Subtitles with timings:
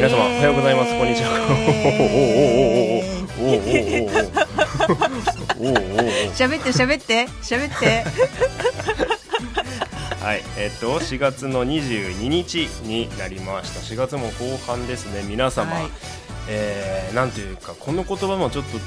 [0.00, 0.98] はい皆様おはようございます。
[0.98, 1.28] こんにちは。
[3.38, 8.04] おおおおおおおおおおおおおおお喋って喋って喋って
[10.24, 15.84] はいえっと4月の22日になりました4月も後半ですね皆様、はい
[16.48, 18.78] えーなんていうかこの言葉もちょっと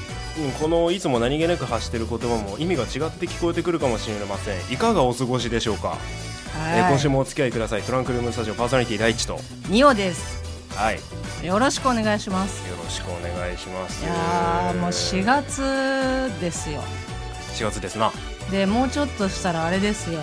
[0.42, 5.96] うんこのいつも何気なく発している言葉も意味が違って聞こえてくるかもしれませんいかがお過ごしでしょうか、
[6.74, 10.43] えー今週もお付き合いくださいトランクルームスタジオパーソナリティ第一とニオです
[10.76, 11.46] はい。
[11.46, 12.62] よよろしくお願いします。
[12.84, 14.04] ろしくお願いします。
[14.04, 16.82] いやーもう4月ですよ。
[17.54, 18.12] 4月ですな。
[18.50, 20.20] でもうちょっとしたらあれですよ。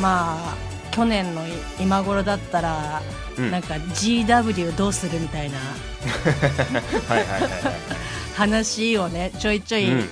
[0.00, 0.56] まあ
[0.92, 3.02] 去年のい今頃だったら、
[3.38, 3.50] うん。
[3.50, 5.58] なんか GW どうするみたいな。
[7.08, 7.50] はいはいはいはい。
[8.34, 10.08] 話をねちょいちょいうん。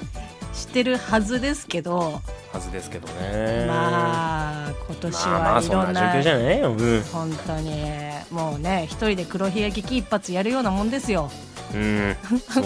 [0.53, 2.22] してるはずですけど、
[2.55, 3.66] はずですけどね。
[3.66, 6.70] まあ今年はいそんなろんな,、状況じゃないよ。
[6.70, 7.84] うん、本当に
[8.30, 11.30] もうね一人で黒ひげ危機一発やるようなもんですよ。
[11.75, 12.16] うん、
[12.48, 12.64] そう。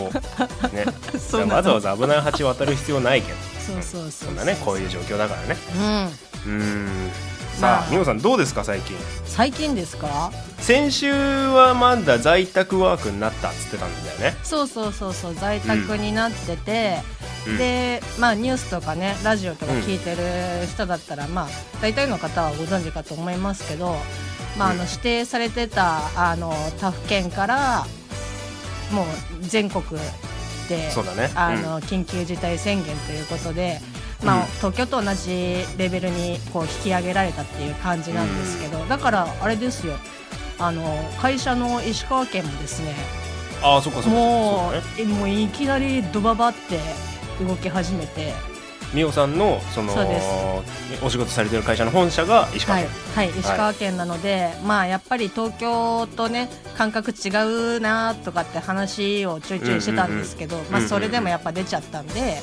[0.75, 0.85] ね。
[1.19, 5.57] そうわざわざ危ない橋渡る必要ないけどそうそうそうそんなねこういう状況だからね。
[6.47, 6.53] うん。
[6.53, 7.11] うん
[7.59, 7.81] さまあ。
[7.81, 8.97] あ美穂さんどうですか最近？
[9.25, 10.31] 最近ですか？
[10.59, 14.37] 先週はまだ在宅ワークになったっつってたんだよね。
[14.43, 16.99] そうそうそうそう在宅になってて、
[17.47, 17.59] うん。
[17.59, 21.49] でまあニュースとかねラジオとか聞いてる人だったら、まあ
[21.81, 23.97] 大体の方はご存知かと思いますけど、
[24.59, 24.79] まあ、あうん。
[24.79, 27.87] の指定されてたあの他府県から
[28.93, 29.07] もう
[29.41, 29.85] 全国
[30.69, 31.31] でそうだね。
[31.35, 33.81] あの緊急事態宣言ということで、
[34.23, 34.47] まあうん。
[34.57, 39.95] 東京と同じレベルにこう引き上げられたっていう感じなんですけど、だからあれですよ。
[40.61, 40.83] あの
[41.21, 42.93] 会社の石川県もですね
[43.63, 45.15] ああそっかそっかもそうだね。
[45.15, 46.81] もういきなりドババって
[47.45, 48.33] 動き始めて
[48.95, 49.93] 美穂さんのその
[51.03, 52.89] お仕事されてる会社の本社が石川はい。
[52.89, 57.29] 県、、はい、石川県なので、まあやっぱり東京とね感覚違
[57.77, 62.39] うなとかって話をちょいちょいしてたんですけど、まあそれでもやっぱ出ちゃったんで、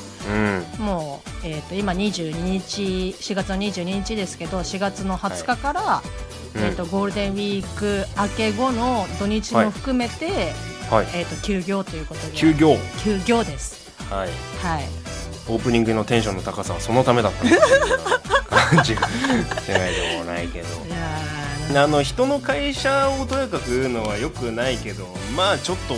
[0.78, 0.84] うん。
[0.84, 6.02] もう、えー、と今22日4月の22日ですけど4月の20日から、
[6.54, 6.62] うん。
[6.62, 10.52] えー、とゴールデンウィーク明け後の土日も含めて、
[10.90, 11.06] はい。
[11.14, 12.36] えー、と休業ということで。
[12.36, 12.76] 休業。
[13.02, 13.90] 休業です。
[14.08, 14.28] はい。
[14.62, 15.05] はい
[15.48, 17.50] オープニングのテンションの高さはそのためだったの
[18.74, 18.94] 感じ。
[18.94, 20.68] がしないでもないけど。
[21.74, 25.04] あの人の会社をとやかく言うのはよくないけど
[25.36, 25.96] まあちょっと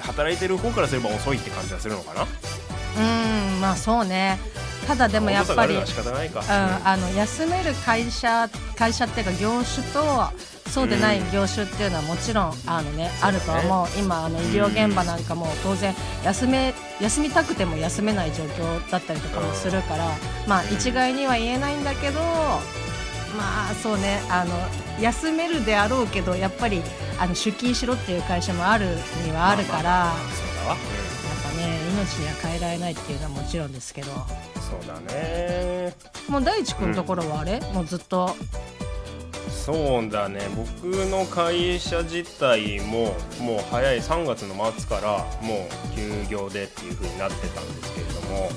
[0.00, 2.22] 働いてる方からすれば遅いって感じはするのかな。
[2.22, 2.65] ー
[2.96, 4.38] うんまあそうね。
[4.86, 10.00] ただでもやっぱり、うん、あるの休める会社会社っていうか業種と
[10.70, 13.86] そうでない業種っていうのはもちろんあの、ねあると思う。
[13.98, 20.06] 今あの医療現場なんかも当然休め休みたくても休めない状況だったりとかもするから、
[20.46, 24.54] まあ一概には言えないんだけどまあそうねあの
[25.00, 26.82] 休めるであろうけどやっぱり
[27.18, 28.86] あの出勤しろっていう会社もある
[29.24, 30.12] にはあるから。
[31.96, 34.12] 命には変えられないっていうのはもちろんですけど。
[34.12, 34.18] うん
[34.66, 35.94] そうだね。
[36.28, 38.34] もう大地君のところはあれ、もうずっと？
[39.48, 40.40] そうだね。
[40.56, 48.48] 僕の会社自体ももう早い3月の末からもう休業でっていう風になってたんですけれども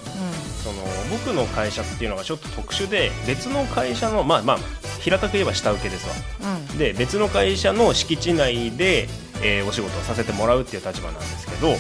[0.64, 4.58] その僕の会社っていうのがちょっと特殊で別の会社のまあまあ
[5.00, 6.08] 平たく言えば下請けです
[6.44, 6.52] わ。
[6.54, 6.62] うん。
[6.72, 9.08] うんで別の会社の敷地内で、
[9.44, 11.76] えーお仕事をさせてもらうっていう立場なんですけど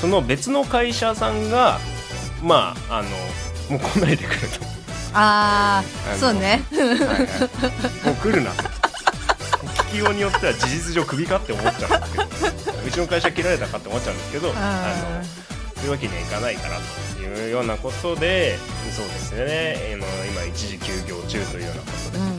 [0.00, 1.78] その別の会社さんが
[2.42, 3.08] まああの
[3.70, 4.64] もう来ないでくれと。
[5.14, 6.62] ああそうね。
[6.70, 8.62] はいはい、もう来るなと。
[9.88, 12.76] 聞きようによっては事実上クビかって思っちゃうんですけど。
[12.86, 15.24] うちの会社切られたかって思っちゃうんですけどああの
[15.74, 16.78] そういうわけにはいかないから
[17.16, 18.56] というようなことで
[18.94, 19.94] そうですね。
[19.94, 22.18] あの今一時休業中というようなことで。
[22.18, 22.35] ーうん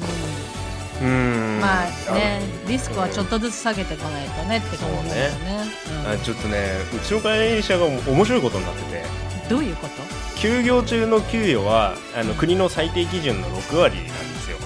[1.02, 5.66] まあねあリスクはちょっとずつ下げていかないとねって感じだよね。
[6.04, 6.58] のあちょっとね
[6.96, 8.98] うちの会社が面白いことになってて。
[9.22, 9.94] うんどういうこと
[10.38, 14.12] 休業中の給与はあの国の最低基準の6割なんで
[14.42, 14.58] すよ。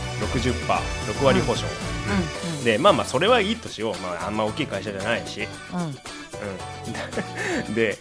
[1.14, 1.66] 60%6 割保証、
[2.46, 2.58] うん。
[2.58, 2.64] うん。
[2.64, 5.82] でまあまあそれはいいとしよう、まあ、あんま大きい会社じゃないし、うん。
[7.68, 7.98] うん、 で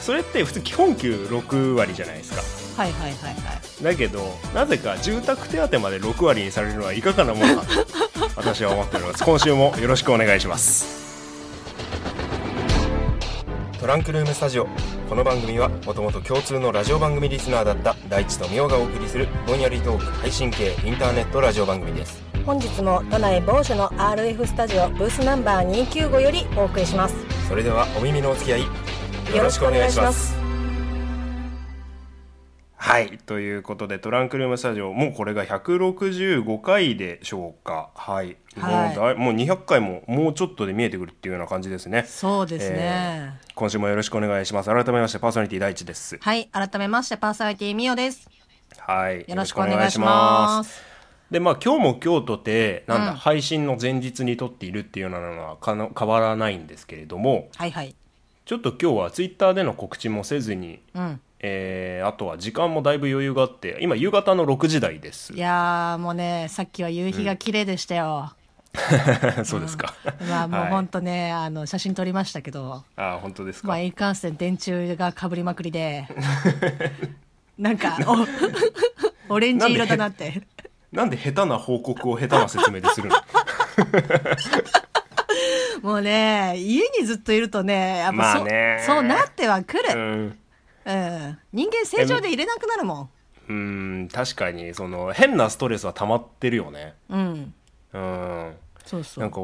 [0.00, 2.42] それって普通基本給6割じゃないですか
[2.78, 3.82] はいはいはいはい。
[3.82, 4.20] だけど
[4.54, 7.68] なぜか住宅手当まで6割にされるのはいかがなものかと
[8.38, 9.24] 私は思っております。
[9.24, 10.86] 今週もよろしくお願いします。
[13.80, 14.68] トランクルームスタジオ。
[15.08, 22.22] この番組はもともと共通のラジオ番組リスナーだった大地とみおがお送りするぼんやりトーク配信系インターネットラジオ番組です。
[22.46, 27.16] 本日も都内某所の RF スタジオブースナンバー295よりお送りします。
[27.48, 28.62] それではお耳のお付き合い
[29.34, 30.37] よろしくお願いします
[32.80, 33.18] はい。
[33.26, 37.90] ということでトランクルームスタジオもうこれが165回でしょうか。
[37.94, 38.96] はい、はい。
[38.96, 42.04] もうだいもう200回ももうちょっとで見えてくるっていうような感じですね。
[42.06, 44.70] そうですね、今週もよろしくお願いします。
[44.70, 46.18] 改めましてパーソナリティ第一です。
[46.20, 46.46] はい。
[46.46, 48.30] 改めましてパーソナリティみおです。
[48.78, 49.24] はい。
[49.26, 50.80] よろしくお願いします。
[51.32, 57.94] でまあ今日も今日とてなんだ、うん配信の前日に撮っているっていうようなのはかな変わらないんですけれどもはいはい。
[58.46, 65.32] ちょっと今日はツイッターでの告知もせずに、うんえーあとは時間もだいぶ余裕があって今夕方の6時台です。
[65.32, 68.32] いやーもうねさっきは夕日が綺麗でしたよ、
[69.44, 69.94] そうですか、
[70.28, 70.70] まあもうはい。
[70.70, 72.84] ほんとね、あの写真撮りましたけど。
[72.96, 76.06] あー本当ですか、まあいかんせん電柱がかぶりまくりで。
[77.58, 77.98] なんか
[79.28, 80.42] お オレンジ色だなって。
[80.92, 83.16] なんで下手な報告を下手な説明でするの？
[85.82, 88.82] もうね家にずっといるとねやっぱそ,、まあね。
[88.86, 90.38] そうなってはくる、うん
[90.88, 93.10] うん、人間正常でいれなくなるもん。
[93.48, 96.94] うん確かにその変なストレスは溜まってるよね。
[97.08, 97.54] うん。
[97.92, 98.56] うん。
[98.84, 99.22] そうそう。
[99.22, 99.40] なんか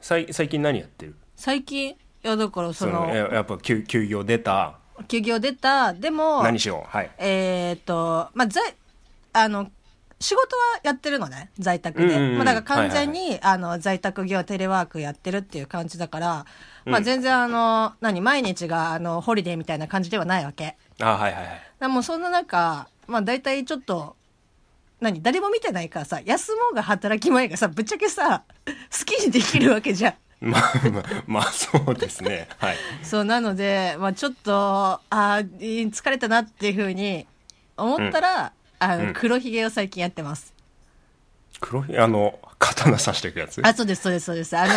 [0.00, 1.14] さい最近何やってる？
[1.36, 4.78] 最近いやだからそそののややっぱ休休業出た？
[5.06, 5.92] 休業出た。
[5.94, 6.88] でも何しよう？
[6.88, 7.10] はい。
[7.18, 8.74] えーっとまあ在
[9.32, 9.70] あの
[10.20, 11.50] 仕事はやってるのね。
[11.60, 12.36] 在宅で、うんうんうん。
[12.38, 16.46] まあ、だから完全に、あの在宅業テレワークやってるっていう感じだから、
[16.84, 17.04] まあ、うん。
[17.04, 18.20] 全然あの何？
[18.20, 21.62] 毎日があのホリデーみたいな感じではないわけあはいはいはい。
[21.80, 24.16] でもうそんな中、まあ大体ちょっと、
[25.00, 30.14] 何誰も見てないからさ、休もうが働き前がさ、ぶっちゃけさ、好きにできるわけじゃん。
[30.40, 30.62] まあ
[30.92, 32.48] まあまあそうですね。
[32.58, 32.76] はい。
[33.02, 37.26] そう、なので、まあちょっと、あー疲れたなっていうふうに
[37.76, 39.12] 思ったら、あの、うん。
[39.14, 40.54] 黒ひげを最近やってます。
[41.60, 43.60] 黒いあの刀刺していくやつ？
[43.64, 44.56] あ、そうです、そうです、そうです。
[44.56, 44.74] あの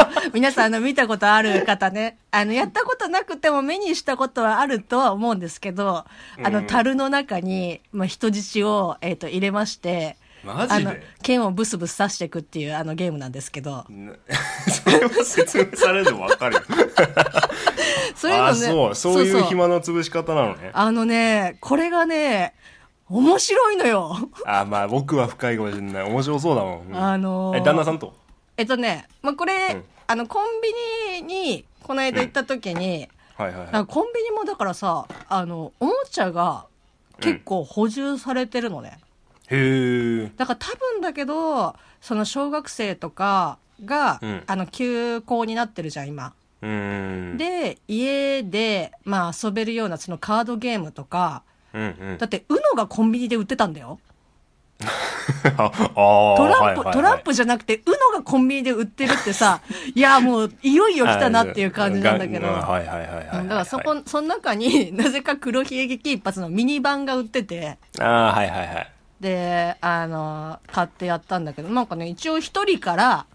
[0.00, 6.04] ー 皆さん、あの、見たことある方ね、あの、やったことなくても目にしたことはあるとは思うんですけど、
[6.42, 10.90] あの、うん樽の中に、まあ、人質を、えっ、と、入れまして、マジで？
[10.90, 14.12] あの、剣をブスブス刺していくっていう、あの、ゲームなんですけど、な
[14.70, 16.62] それを説明されるの分かるよ。
[18.14, 18.94] そういうのね、あそう。
[18.94, 20.70] そういうそ暇の潰し方なのね。
[20.72, 22.54] あのね、これがね、
[23.08, 24.16] 面白いのよ。
[24.46, 26.02] あまあ僕は深いかもしれない。
[26.04, 26.96] 面白そうだもん、うん。
[26.96, 28.14] あのーえ旦那さんと？
[28.56, 29.84] えっとね、まあ、これ、うん。
[30.06, 30.46] あの、コン
[31.18, 36.66] ビニに、この間行った時に、はいはいコンビニもだからさ、あの、おもちゃが
[37.20, 38.98] 結構補充されてるのね。
[39.48, 44.42] へえだから多分だけど、その小学生とかが、うん。
[44.46, 46.32] あの、休校になってるじゃん、今。
[46.62, 47.36] うーん。
[47.36, 51.42] で、家で、まあ遊べるようなそのカードゲームとか、
[51.74, 52.18] うんうん。
[52.18, 53.98] だって UNO がコンビニで売ってたんだよ。
[55.44, 59.60] トランプ、トランプじゃなくて UNO がコンビニで売ってるってさ、
[59.94, 62.46] いやもういよいよ来たなっていう感じなんだけど。
[62.46, 68.90] がはいはいはいだからそこ、その中に なぜか黒ひげ危機一発のミニ版が売ってて、ああはいはいはい。
[69.20, 73.26] で、あの、買ってやったんだけど、なんかね、一応一人から、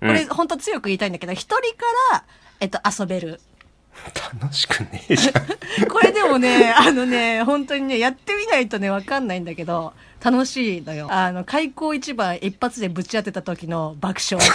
[0.00, 0.28] これうん。
[0.28, 2.24] 本当強く言いたいんだけど、一人から、
[2.60, 3.40] えっと、遊べる。
[4.40, 5.34] 楽しくねえじゃん
[5.88, 11.08] これでもね、あのね、本当にね、やってみないとね、わかんないんだけど、楽しいのよ。
[11.10, 14.44] あの、開口一番一発でぶち当てた時の爆笑。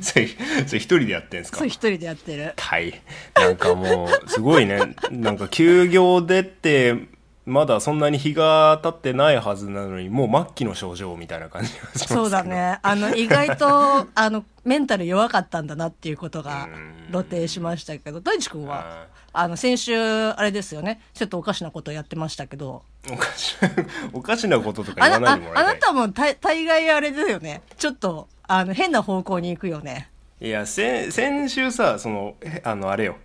[0.00, 0.28] それ
[0.66, 1.58] それ一人でやってんすか？
[1.58, 2.54] そう、一人でやってる。
[2.56, 3.00] はい
[3.34, 4.78] なんかもうすごいね
[5.10, 6.96] なんか休業でって
[7.44, 12.78] まだそんなに日が経ってないはずなのにもう末期の症状みたいな感じがしますそうだね。
[12.82, 16.68] あの、意外と、 あの、メンタル弱かったんだなっていうことが
[17.10, 23.56] 露呈しましたけど、大地君は、あの、先週、あれですよね、ちょっとおかしなことをやってましたけど、おかし
[24.12, 25.80] おかしなこととかあ言わなああなないでもらいたい。
[25.80, 27.62] たも大大概あれだよね。
[27.76, 30.08] ちょっと、あの、変な方向に行くよね。
[30.40, 33.16] いや先先週さそのえあのあれよ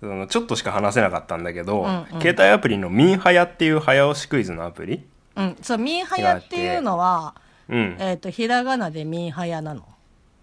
[0.00, 5.02] そのちょっとしか話せなかったんだけど、うんうん携帯アプリのミンハヤっていう早押しクイズのアプリ
[5.36, 5.56] うん。
[5.62, 7.34] そう、ミンハヤっていうのは、
[7.68, 9.84] うんえっ、と、ひらがなでミンハヤなの？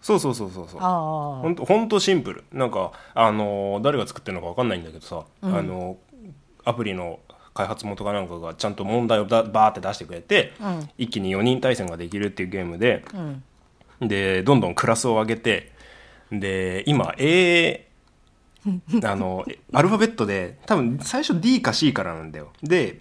[0.02, 7.20] そうそうそうそうそうあほんとほんとシンプルなんかあのー誰が作ってるのか分かんないんだけどさ、あのーアプリの
[7.54, 13.18] 開発元かなんかがちゃんと問題をだバーって出してくれて、うん一気に4人対戦ができるっていうゲームで、あ。
[14.02, 14.08] うん。
[14.08, 15.72] でどんどんクラスを上げて
[16.32, 17.87] で今 A
[19.03, 23.00] あのアルファベットで多分最初 D か C からなんだよで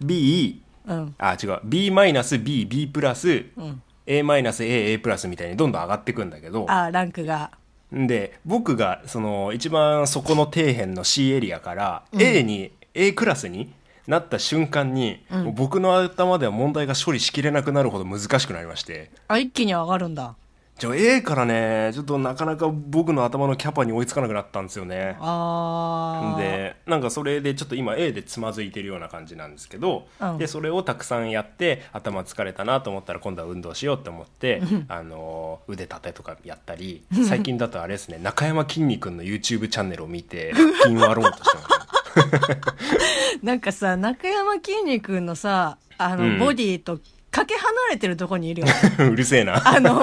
[0.00, 1.14] B うん。
[1.18, 3.82] あ違う B マイナス BB プラスうん。
[4.06, 7.50] A マイナス AA プラスみたいにどんどん上がっていくんだけどあランクが。
[7.92, 13.72] で僕がその一番そこの底辺の C エリアから、A に A クラスに
[14.06, 20.34] なった瞬間に、もう僕の頭では問題が処理しきれなくなるほど難しくなりましてあ、一気に上がるんだ。
[20.80, 25.18] じゃあ A からねちょっとなかなか僕の頭のキャパに追いつかなくなったんですよね。
[25.20, 26.38] あー。
[26.38, 30.38] でなんかそれでちょっと今 A でつまずいてるような感じなんですけど、うん。
[30.38, 46.38] でそれをたくさんやって頭疲れたなと思ったら今度は運動しようって思って、あの腕立てとかやったり最近だとあれですね中山きんに君の YouTube チャンネルを見て腹筋割ろうとしてますなんかさ中山きんに君のさあの、うん。
[46.38, 48.72] ボディとかけ離れてるところにいるよね。
[49.12, 49.62] うるせえな。
[49.64, 50.02] あの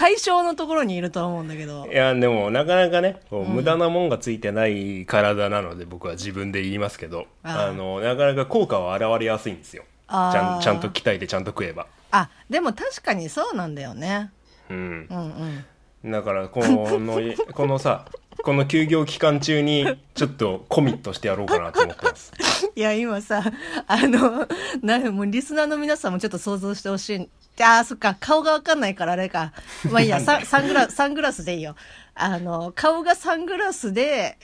[0.00, 1.86] 対象のところにいると思うんだけど。
[1.86, 7.26] いやでもなかなかねこう無駄なもんがついてない体なので僕は自分で言いますけど。
[7.42, 9.84] あのなかなか効果は現れやすいんですよ。
[10.08, 11.86] ちゃんちゃんと鍛えてちゃんと食えば。
[12.12, 14.30] あでも確かにそうなんだよね。
[14.70, 15.06] うん。
[15.10, 15.64] うん
[16.02, 16.10] うん。
[16.10, 17.18] だからこの
[17.52, 18.06] このさ
[18.42, 22.32] この休業期間中にちょっとコミットしてやろうかなと思ってます。
[22.74, 23.42] いや今さ
[23.86, 24.48] あの
[24.80, 27.28] なもうリスナーの皆さんもちょっと想像してほしい
[27.62, 29.52] あーそっか顔がわかんないからあれか。
[29.90, 31.76] まあいいやササングラサングラスでいいよ。
[32.14, 34.38] あの顔がサングラスで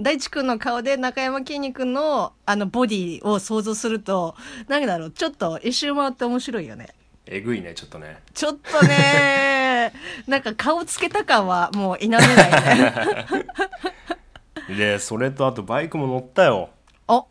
[0.00, 4.34] 大地君の顔で中山きんに君のあのボディを想像すると
[4.68, 6.88] 何だろうちょっと一周回って面白いよね。
[7.26, 8.22] えぐいねちょっとね。
[8.34, 9.92] ちょっとね
[10.26, 12.26] なんか顔つけた感はもう否めない
[12.78, 12.94] ね。
[14.76, 16.70] でそれとあとバイクも乗ったよ。
[17.08, 17.26] お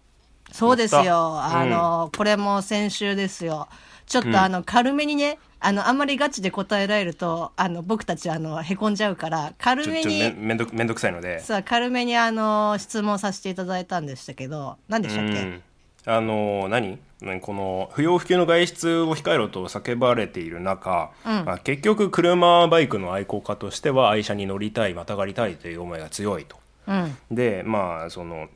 [0.52, 1.40] そうですよ。
[1.42, 3.68] あの、これも先週ですよ。
[4.06, 11.40] ちょっとあの、軽めにね、あの、あんまりガチで答えられると、あの、僕たちあの、へこんじゃうから、軽めに、めんどくめんどくさいので。
[11.40, 15.62] さあ、軽めにあの、質問させていただいたんでしたけど、何でしたっけ、うん。
[16.08, 17.00] あの何？
[17.22, 26.58] 何この不要不急の外出を控えろと叫ばれている中、まあ結局車バイクの愛好家としては愛車に乗りたいまたがりたいという思いが強いと。
[26.88, 27.18] うん。
[27.32, 28.50] でまあその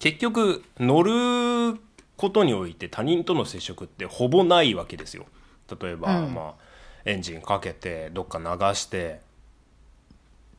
[0.00, 1.78] 結局乗る
[2.16, 5.26] ことにおいて他人との接触ってほぼないわけですよ。
[5.80, 6.62] 例えば、まあ、
[7.04, 8.44] エンジンかけてどっか流
[8.74, 9.20] して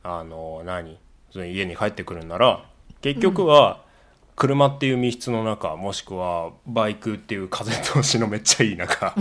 [0.03, 0.97] あの何？
[1.31, 2.63] その家に帰ってくるんなら
[3.01, 3.81] 結局は
[4.35, 9.15] 車っていう密室の中もしくはバイクっていう風通しのめっちゃいい中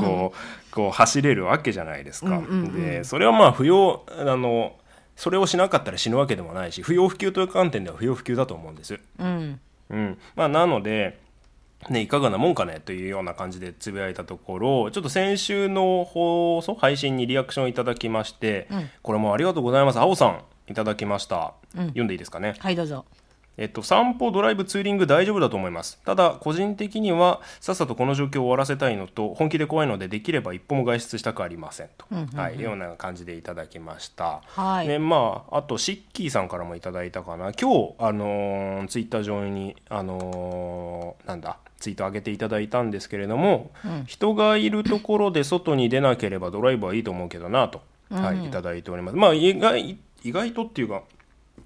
[0.00, 2.42] こうこう走れるわけじゃないですか。
[2.74, 4.76] でそれはまあ不要あの
[5.14, 8.98] それをしなかったら死ぬわけでもないし不要不急という観点では不要不急だと思うんです。
[9.18, 9.60] うん。
[9.90, 11.20] うんまあ、なので、
[11.90, 18.68] ね、いかがなもんかねというような感じでつぶやいたところちょっと先週の放送配信にリアクションいただきまして、
[19.02, 19.98] これもありがとうございます。
[19.98, 22.54] 青さんいただきました、読んでいいですかね？
[22.58, 23.04] はい、どうぞ。
[23.58, 26.00] えっと、散歩ドライブツーリング大丈夫だと思います。
[26.06, 34.40] ただ個人的にはさっさとこの状況を終わらせたいのと本気で怖いのでできれば一歩も外出したくありませんと、はい、いうような感じでいただきました。
[34.46, 34.88] はい。
[34.88, 37.52] でまああとシッキーさんからもいただいたかな。
[37.52, 41.58] 今日あのーツイッター上にあのーなんだ？
[41.82, 43.72] ツイート上げていただいたんですけれども、
[44.06, 49.16] 人がいるところで外に出なければドライブはいいと思うけどなと、はい、いただいております。
[49.16, 51.02] まあ意外意外とっていうか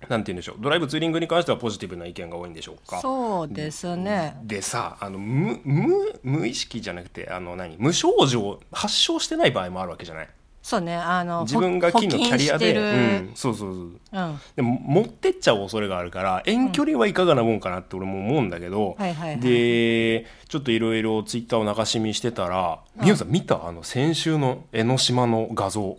[0.09, 0.57] なんて言うんでしょう。
[0.59, 2.99] ドライブツーリングに関してはポジティブな意見が多いんでしょうか。
[3.01, 4.37] そうですね。
[4.43, 7.77] でさあの無無無意識じゃなくてあの何？
[7.79, 10.29] 無症状発症してない場合もあるわけじゃない？
[10.67, 13.85] そうね、あの、自分が金のキャリアで、補うん、そうそうそう。
[13.85, 14.41] るうん。
[14.57, 18.97] でも持ってっちゃう恐れがあるから遠距離はいかがなもんかなって俺も思うんだけど、
[19.39, 23.65] でちょっといろいろツイッターを流し見してたらみゆさん見た？
[23.65, 25.99] あの先週の江ノ島の画像。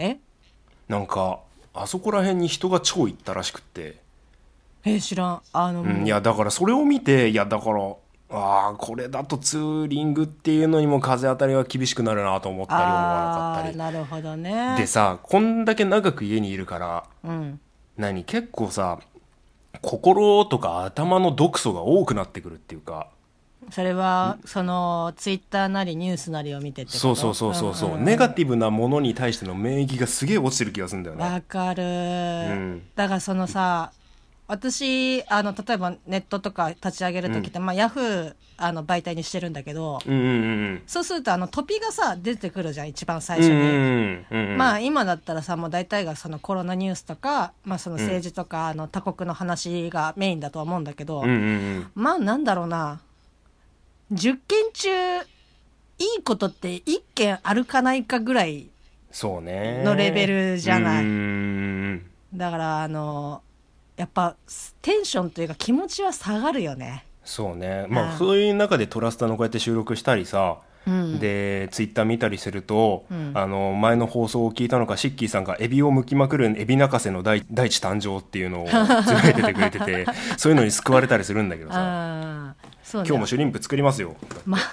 [0.00, 0.16] え？
[0.88, 1.38] なんか
[1.72, 4.00] あそこら辺に人が超行ったらしくって、
[4.84, 5.42] え、知らん。
[5.52, 7.94] あの、うん、いやだからそれを見ていやだから
[8.28, 13.76] ああこれだとツーリングっていうのにも風当たりが厳しくなるなと思ったり思わなかったり。
[13.76, 14.74] なるほどね。
[14.76, 17.60] でさこんだけ長く家にいるからうん。
[17.96, 18.98] 何結構さ
[19.80, 23.08] 心とか頭の毒素が多くなってくるっていうか。
[23.70, 28.04] それは、その、ツイッターなりニュースなりを見てってそうそうそうそうそう、んんん。
[28.04, 31.24] ネガティブなものに対しての免疫がすげえ落ちてる気がするんだよね。
[31.24, 32.82] わかる、ん。
[32.94, 33.92] だからそのさ
[34.48, 40.28] 私あの例えばネットとか立ち上げる時って、まあ、ヤフーあの媒体にしてるんだけど、うんうんう
[40.74, 40.82] ん。
[40.86, 43.54] そうするとあのトピがさ出てくるじゃん一番最初に。
[43.54, 51.38] うんうんうんうんまあ今だったらさもう大体がそのコロナニュースとか、まあ、その政治とか、あの他国の話がメインだと思うんだけど、うんうんう
[51.80, 51.90] ん。
[51.94, 53.00] まあなんだろうな。
[54.12, 54.88] 10件中
[55.18, 55.24] い
[56.20, 58.68] いことって1件あるかないかぐらい
[59.10, 59.82] そうね。
[59.84, 61.04] のレベルじゃない。
[61.04, 61.16] うんうん
[62.32, 62.38] うん。
[62.38, 63.42] だからあの
[63.96, 64.36] やっぱ
[64.82, 67.04] テンションというか気持ちは下がるよね。
[67.24, 67.86] そうね。
[67.88, 68.08] まうん。
[68.10, 71.18] あそういう中でトラスタのこうやって収録したりさ、うん。
[71.18, 73.32] でツイッター見たりすると、ん。
[73.34, 82.54] あの前の放送を聞いたのかシッキーさんがエビを剥きまくるエビ泣かせの大大地誕生っていうのを つぶやいててくれててそういうのに救われたりするんだけどさ。
[82.92, 84.14] 今日もシュリンプ作りますよ。
[84.44, 84.58] ま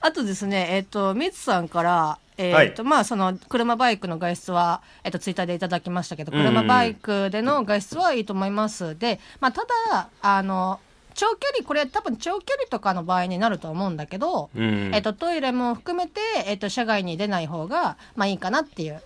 [0.00, 8.98] あとですねえっ、とみつさんからえーとまあ、その車バイクの外出は、えー、とツイッターでいただきましたけど車バイクでの外出はいいと思います。
[8.98, 9.62] で、まあ、た
[9.92, 10.80] だあの
[11.14, 14.94] 長距離これ多分長距離とかの場合になると思うんだけど、うん。
[14.94, 19.02] えっとトイレも含めて、えっと車外に出ない方がまあいいかなっていう。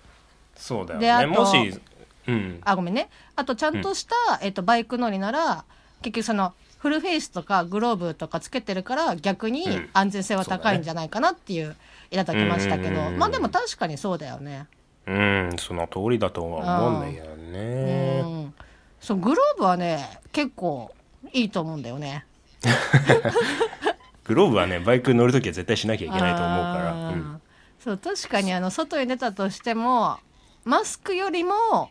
[0.56, 1.80] そうだよであとねもし
[2.26, 2.60] うん。
[2.64, 3.08] あごめんね。
[3.36, 5.64] あとちゃんとした、えっとバイク乗りなら
[6.02, 9.88] 結局そのフルフェイスとかグローブとかつけてるから逆にうん。
[9.92, 11.76] 安全性は高いんじゃないかなっていう
[12.10, 14.66] いただきましたけど、うんまあでも確かにそうだよね。
[15.06, 18.54] うんその通りだとは思うんだけどうねん、
[19.00, 20.92] そうグローブはね結構
[21.32, 22.26] いいと思うんだよね。
[24.24, 27.40] グローブはねバイク乗るときは絶対しなきゃいけないと思うから、うん。
[27.78, 30.18] そう確かにあの外に出たとしても
[30.64, 31.90] マスクよりも、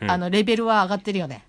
[0.00, 0.10] うん。
[0.10, 1.44] あのレベルは上がってるよね。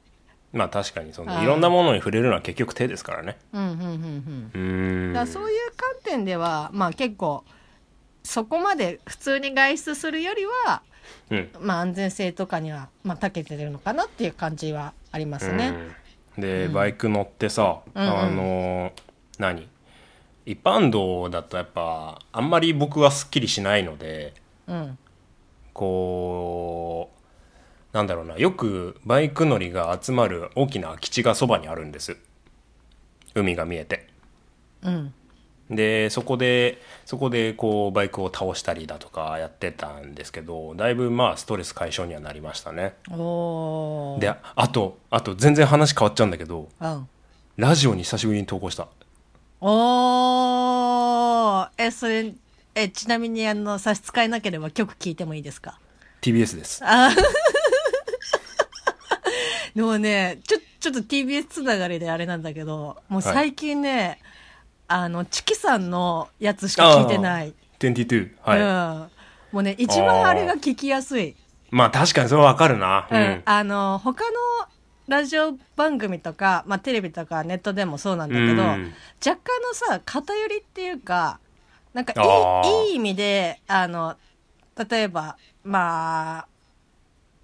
[0.53, 3.37] まあ確かにそのいろんなものに触れるのは結局手ですからね。
[3.53, 4.51] うんうんうんうん。
[4.53, 4.57] う
[5.11, 5.13] ん。
[5.13, 7.43] だそういう観点ではまあ結構
[8.23, 10.81] そこまで普通に外出するよりは、
[11.29, 11.49] うん。
[11.59, 15.73] まあ、安全性とかにはまあ長けてるのかなっていう感じはありますね。
[16.37, 16.41] うん。
[16.41, 18.19] で、バイク乗ってさ、うんうん。
[18.19, 18.93] あの
[19.37, 19.67] 何？
[20.45, 24.33] 一般道だとやっぱあんまり僕はすっきりしないので
[24.67, 24.97] うん。
[25.73, 27.11] こ
[27.93, 32.17] うなんだろうなよくバイク乗りが集まる大きな空き地がそばにあるんです。
[33.35, 34.07] 海が見えて。
[34.81, 35.13] うん
[35.69, 42.95] でそこでそこでこうバイクを倒したりだとかやってたんですけどだいぶまあストレス解消にはなりましたね。
[44.19, 47.07] であとあと全然話変わっちゃうんだけどうん。
[47.57, 48.87] ラジオに久しぶりに投稿した。
[49.59, 51.69] おー。
[51.77, 52.33] えそれ
[52.73, 55.77] えちなみにあの差し支えなければ曲聴いてもいいですか
[56.21, 56.81] ？TBS です。
[56.83, 57.11] あ。
[59.75, 64.19] でもねちょちょっと TBS つながりであれなんだけどもう最近ね、
[64.89, 69.09] あのチキさんのやつしか聞いてない、22はい、うん、
[69.53, 71.35] もうね一番あれが聞きやすい、
[71.71, 73.07] まあ確かにそれはわかるな。
[73.09, 73.41] うん。
[73.45, 74.37] あの他の
[75.07, 78.57] ラジオ番組とか、まあ、テレビとかネットでもそうなんだけど、うん。
[78.57, 81.39] 若干のさ偏りっていうか
[81.93, 84.15] なんかいいいい意味であの
[84.89, 86.47] 例えばまあ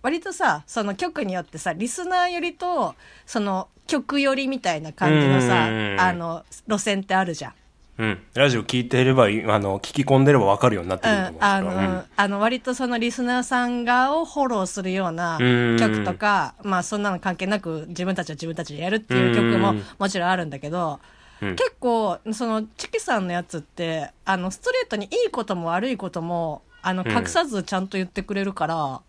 [0.01, 7.54] 割とさその曲によってさリスナー寄りとその曲寄りみたいな感じのさうんあの路線ってあるじゃん。
[7.98, 15.78] うん、ラジオ聞いていればいあの聞き込んでればわかるようになってると思うんですあけど、の、あの割とそのリスナーさん側をフォローするようなうん。
[15.80, 19.84] 曲とか、まあそんなの関係なく自分たちは自分たちでやるっていう曲もうん。
[19.98, 21.00] もちろんあるんだけど、
[21.41, 21.56] うん。
[21.56, 27.12] 結構そのチキさんのやつってあのストレートにいいことも悪いこともあのうん。
[27.13, 29.02] 隠さずちゃんと言ってくれるから、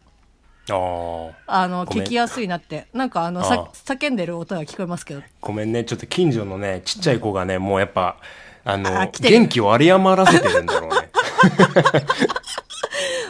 [0.75, 2.87] あの聞きやすいなって。
[2.93, 5.23] なんかあのさあ叫んでる音が聞こえますけど。
[5.41, 5.85] ごめんね。
[5.85, 8.17] ちょっと近所のねちっちゃい子がねもうやっぱ
[8.65, 10.97] あの元気を有り余らせてるんだろうね。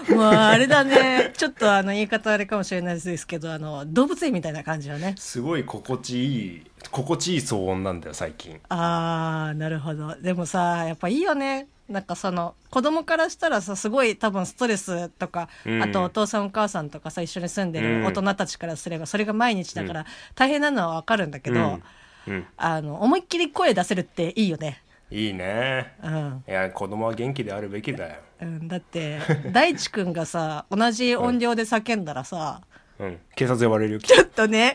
[0.16, 1.32] もうあれだね。
[1.36, 5.14] ちょっとあの言い方あれかもしれないですけどあの動物園みたいな感じだね。
[5.18, 8.58] すごい心地いい心地いい騒音なんだよ最近。
[8.68, 10.14] あーなるほど。
[10.16, 15.82] でもさやっぱいいよねなんかその子供からしたらさすごい多分ストレスとか、うん。
[15.82, 18.00] あとお父さんお母さんとかさ一緒に住んでうん。
[18.00, 21.80] る大人たちからすればそれが毎日だから大変なのはわかるんだけど、
[22.26, 22.34] うん。
[22.34, 22.46] うん。
[22.56, 24.82] あの思いっきり声出せるっていいよね。
[25.10, 25.94] いいね。
[26.02, 28.16] うん、いや子供は元気であるべきだよ。
[28.40, 29.20] うん、だって
[29.52, 32.62] 大地君がさ同じ音量で叫んだらさ、
[32.98, 33.18] うん。
[33.36, 33.98] 警察呼ばれるよ。
[34.00, 34.74] ちょっとね。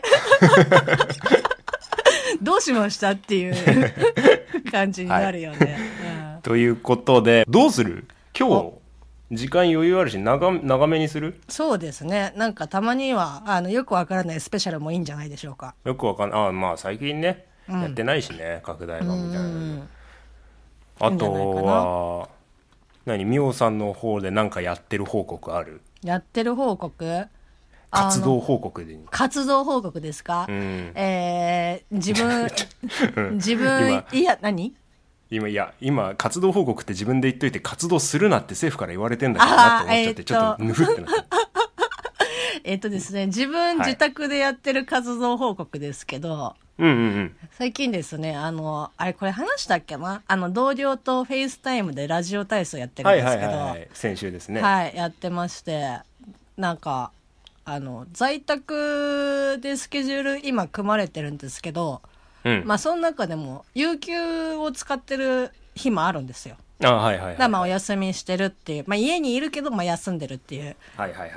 [2.40, 3.10] どうしました？
[3.10, 3.54] っていう
[4.72, 5.78] 感じになるよね、
[6.42, 8.06] ということでどうする？
[8.38, 8.48] 今
[9.30, 11.40] 日時間余裕あるし長長めにする？
[11.48, 12.32] そうですね。
[12.36, 15.74] なんかたまにはあのよくわからないスペシャルもいいんじゃないでしょうか。
[15.84, 19.86] よくわかんないああまあ最近ね、やってないしね拡大版みたいな
[21.00, 21.30] あと
[21.62, 22.28] なは
[23.06, 23.24] 何？
[23.24, 25.80] ミオさんの方で何かやってる報告ある？
[26.02, 27.26] やってる報告？
[27.90, 30.92] 活動報告で活動報告ですか、うん。
[30.94, 32.48] えー、自分
[33.16, 33.34] うん。
[33.34, 34.74] 自分いや何？
[35.34, 41.20] 今いや今活動報告って自分で言っといて活動するなって政府から言われてんだけどなって思っちゃって、ちょっとぬふってなって。
[42.64, 43.88] えっ、とですね自分はい。
[43.88, 47.36] 自宅でやってる活動報告ですけど、うんうんうん。
[47.52, 50.22] 最近ですねあのあれこれ話したっけな？
[50.26, 53.88] あの同僚と FaceTime でラジオ体操やってるんはいですけど、はいはいはい。
[53.94, 55.98] 先週ですね、はい、やってまして、
[56.56, 57.10] なんか、
[57.64, 62.02] あの、在宅でスケジュール今組まれてるんですけど、
[62.44, 62.62] うん。
[62.64, 66.56] まあその中でも、有給を使ってる日もあるんですよ。
[66.84, 67.36] あはいはいはい。
[67.36, 70.76] だまあお休みしてるっていう、まあ家にいるけど、まあ休んでるっていう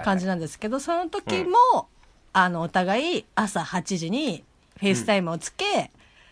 [0.04, 1.88] 感じなんですけど、その時も、
[2.34, 4.44] あの、お互い朝8時に
[4.80, 5.92] FaceTime をつけ、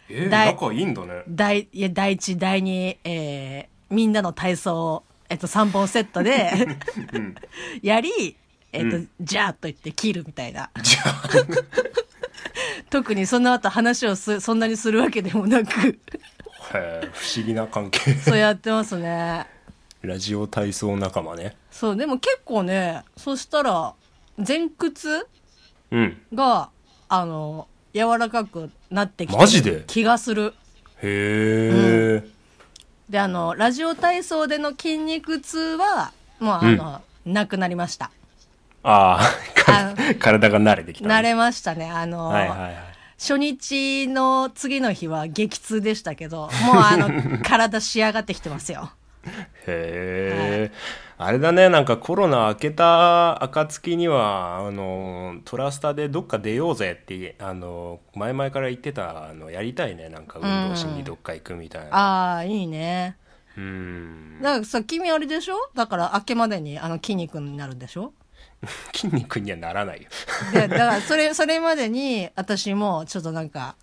[0.09, 1.23] えー、だい仲いいんだね。
[1.27, 6.51] 第いや第一第二、えーみんなの体操を、えっと、3本セットで、
[7.13, 7.35] うん。
[7.83, 8.35] やり、
[8.73, 10.69] えっと、うんじゃあと言って切るみたいな。
[10.81, 11.29] じゃあ。
[12.89, 15.97] 特にその後話をすそんなにするわけでもなく、へ
[16.75, 18.13] え不思議な関係。
[18.15, 19.47] そうやってますね。
[20.01, 21.55] ラジオ体操仲間ね。
[21.71, 23.93] そう、でも結構ね、そしたら、
[24.37, 25.27] 前屈
[25.91, 26.21] うん。
[26.33, 26.69] が、
[27.07, 29.83] あの、柔らかくなってきてマジで？
[29.87, 30.53] 気がする。
[31.01, 32.27] へえ、
[33.09, 38.11] で、あの、ラジオ体操での筋肉痛は、もうあの、なくなりました。
[38.83, 39.19] あ
[39.67, 41.09] あ体が慣れてきた。
[41.09, 41.89] 慣れましたね。
[41.89, 42.75] あの、はいはいはい。
[43.17, 48.91] 初日の次の日は激痛でしたけど、もうあの、 体仕上がってきてますよ。
[49.65, 50.71] へえ、
[51.17, 60.09] あれだねなんかコロナ明けた暁にはあのトラスタでどっか出ようぜってあの前々から言ってたのやりたいね。
[60.09, 61.95] なんか運動しにどっか行くみたいな。
[61.95, 63.15] ああ、いいね。
[63.57, 64.39] うん。
[64.41, 65.55] だからさ、君あれでしょ？
[65.73, 68.11] だから明けまでにあの筋肉になるんでしょ？
[68.93, 70.09] 筋肉にはならないよ。
[70.53, 73.75] で、だからそれ、 それまでに私もちょっとなんか、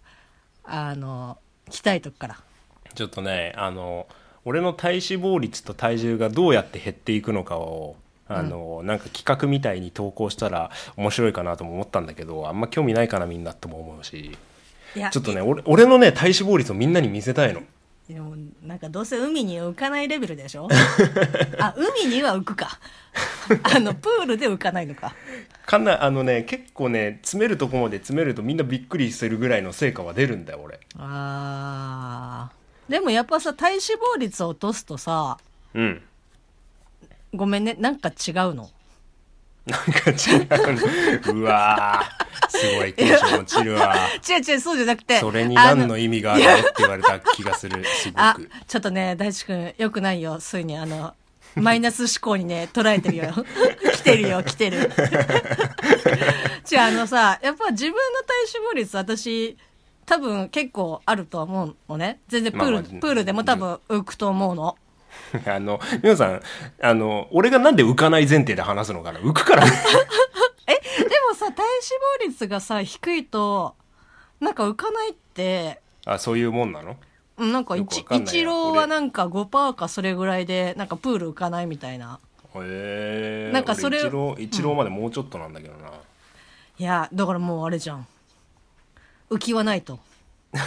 [0.64, 1.38] あの、
[1.70, 2.36] 鍛えとくから。
[2.94, 4.08] ちょっとねあの
[4.44, 14.36] 俺の体脂肪率と体重がどうやって減っていくのかをあの、なんか企画みたいに投稿したら面白いかなとも思ったんだけどあんま興味ないかなみんなとも思うし。
[15.12, 17.62] ちょっとね俺俺のね体脂肪率をみんなに見せたいの
[18.12, 20.66] でもなんかどうせ海に浮かないレベルでしょ？
[21.60, 22.80] あ海には浮くか。
[23.62, 25.14] あのプールで浮かないのか。
[25.64, 30.80] かなあのね結構ね詰めるとこまで詰めるとみんなびっくりするぐらいの成果は出るんだよ俺。
[30.98, 32.90] あー。
[32.90, 33.80] でもやっぱさ体脂
[34.16, 35.38] 肪率を落とすとさ
[35.74, 36.02] うん。
[37.32, 38.70] ごめんねなんか違うの？
[39.70, 41.40] なんか違うの。
[41.40, 42.58] うわー。
[42.58, 43.94] すごいテンション落ちるわ。
[44.28, 46.52] 違う違うそうじゃなくてそれに何の意味があるの？
[46.52, 50.40] って言われた気がするすごあくちょっとね大地君よくないよ。
[50.40, 51.14] そういうにあの
[51.54, 53.32] マイナス思考にね捉え てるよ。
[53.94, 54.78] 来てるよ来てる。
[56.70, 59.56] 違うあのさやっぱ自分の体脂肪率私
[60.06, 62.20] 多分結構あるとは思うのね。
[62.28, 64.76] 全然プール、まあまあプールでも多分浮くと思うの
[65.46, 66.42] あの皆さん
[66.80, 69.20] あの俺がなんで浮かない前提で話すのかな。
[69.20, 69.64] 浮くから。
[69.64, 69.70] ね
[70.98, 73.74] でもさ体脂肪率がさ低いと
[74.40, 76.96] なんか浮かないってあそういうもんなの？
[77.38, 82.20] うんなんか一一郎はなんか5%かそれぐらいでなんかプール浮かないみたいな。
[82.56, 85.90] へえなんかそれ俺一郎一郎までもうちょっとなんだけどな、
[86.78, 88.06] いやだからもうあれじゃん。
[89.30, 90.00] 浮きはないと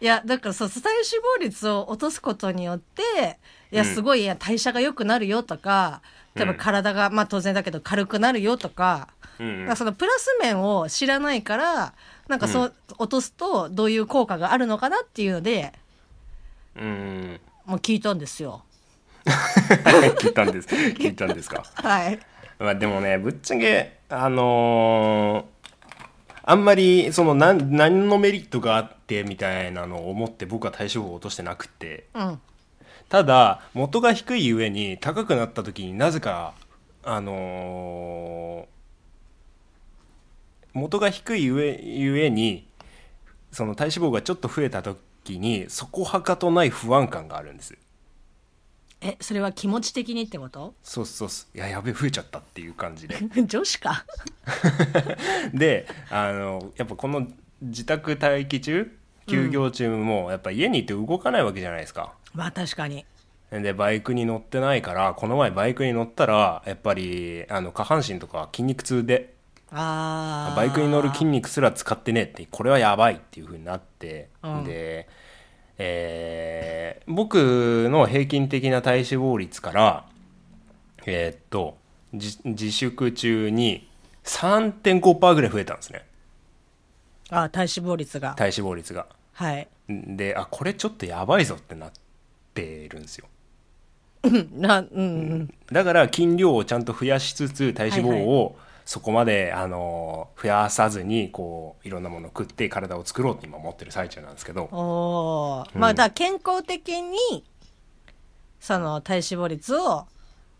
[0.00, 1.02] いやだからさ体脂
[1.38, 3.38] 肪率を落とすことによって
[3.72, 6.02] いやうんすごいいや代謝が良くなるよとか
[6.34, 9.08] 例えばうん体が、まあ当然だけど軽くなるよとか
[9.40, 11.94] うんそのプラス面を知らないから
[12.28, 15.72] なんかそう、落とすとどういう効果があるのかなっていうので
[16.76, 17.40] うん。
[17.64, 18.62] もう聞いたんですよ。
[19.26, 20.68] 聞いたんです。
[20.68, 21.64] 聞いたんですか？
[21.76, 22.18] はい。
[22.58, 25.57] まあでもねぶっちゃけあのー
[26.50, 32.06] あんまりその何何のメリットがあってみたいなのを思って僕は体脂肪を落としてなくて。
[32.14, 32.40] うん。
[33.10, 36.54] ただ元が低い上に高くなった時になぜか
[37.02, 38.78] あのー
[40.74, 42.68] 元が低い上ゆえに
[43.50, 47.76] その体脂肪がちょっと増えた時に底はかとない不安感があるんです
[49.00, 50.74] えそれは気持ち的にってこと？
[50.82, 53.16] そうそうそういややべえ増えちゃったっていう感じで。
[53.46, 54.04] 女子か？
[55.54, 57.28] であのやっぱこの
[57.62, 63.04] 自宅待機中休業中もやっぱ家にいて動かないわけじゃないですか、まあ確かに。
[63.50, 69.34] でバイクに乗ってないからこの前バイクに乗ったらやっぱりあの下半身とか筋肉痛で
[69.70, 74.64] ああバイクに乗る筋肉すら使ってねえってこれはやばいっていう風になって、うん。
[74.64, 75.08] で、
[75.78, 80.04] えー僕の平均的な体脂肪率から
[81.06, 81.78] えーっと
[82.12, 83.88] 自自粛中に
[84.24, 86.04] 3.5%ぐらい増えたんですね。
[87.30, 88.34] あー体脂肪率が。
[88.34, 89.06] 体脂肪率が。
[89.32, 89.68] はい。
[89.88, 91.92] であこれちょっとやばいぞってなっ
[92.52, 93.26] てるんですよ。
[94.52, 95.00] なうんう
[95.36, 95.54] ん。
[95.72, 98.56] だから筋量をちゃんと増やしつつ体脂肪はいを
[98.88, 104.62] そこまで、あの増やさずにこういろんなものを食って体を作ろうって今思ってる最中なんですけど。
[104.62, 105.78] おー。
[105.78, 107.44] まあだ健康的に
[108.58, 110.06] その体脂肪率を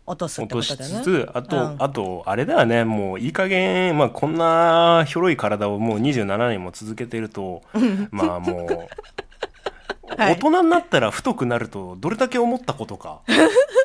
[0.05, 1.03] 落とすっ落してこととだよね。
[1.03, 1.75] つつあと、うん。
[1.79, 2.83] あとあれだよね。
[2.83, 7.63] もういい加減、まあ、こんな広い体をもう27年も続けてると
[8.11, 10.15] まあもう。
[10.15, 10.33] はい。
[10.33, 13.21] 大人になったら太くなるとどれだけ思ったことか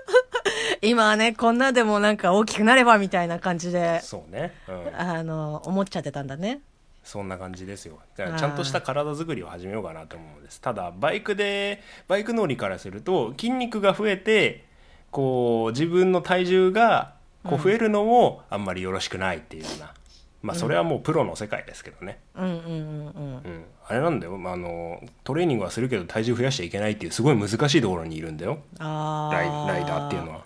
[0.84, 4.96] 今はねこんなでもなんか大きくなればみたいな感じでそうね、うん。
[4.96, 6.60] あの思っちゃってたんだね。
[7.02, 7.98] そんな感じですよ。
[8.16, 10.60] ちゃんとした体作りを始めようかなと思うんです。
[10.60, 14.64] ただバイクでバイク乗りからすると筋肉が増えて
[15.10, 19.92] こう自分の体重がこう増えるのもあんまりよろしくないっていうような、
[20.40, 23.42] まあそれはもうプロの世界ですけどね、うんうんうんうん。
[23.44, 28.60] うん、あれなんだよ、まあ、あのトレーニングはするけど体重増やしちゃいけないっていうすごい難しいところにいるんだよ。
[28.78, 30.44] あライーライダーっていうのは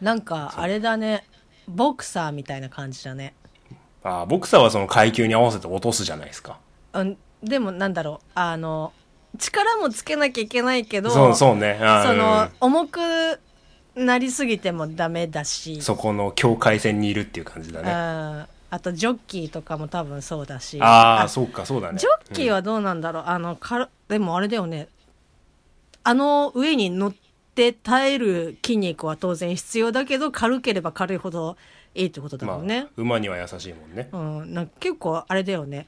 [0.00, 1.24] なんかあれだね。
[1.68, 3.34] ボクサーみたいな感じだね。
[4.02, 6.58] あーボクサーはその階級に合わせて落とすじゃないですか。
[6.92, 8.30] うんでもなんだろう。
[8.34, 8.92] あの
[9.38, 11.78] 力もつけなきゃいけないけどそうそうね。
[11.80, 13.40] そのうん重く
[13.94, 15.82] なりすぎてもダメだし。
[15.82, 17.90] そこの境界線にいるっていう感じだね。
[17.90, 20.80] ああとジョッキーとかも多分そうだし。
[20.80, 21.98] ああそうかそうだね。
[21.98, 24.88] ジョッキーはどうなんだろう、あのからでもあれだよね。
[26.04, 27.25] あの上に乗って
[27.72, 31.56] 耐える筋肉は当然必要だけど軽ければ軽いほど
[31.94, 34.08] いいってことだまあもんね、馬には優しいもんね。
[34.12, 35.86] うん、なんか結構あれだよね。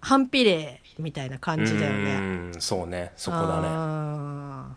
[0.00, 2.10] 反比例みたいな感じだようね。
[2.10, 2.60] ーん。
[2.60, 3.12] そうね。
[3.16, 3.68] そこだね。
[3.68, 4.68] あ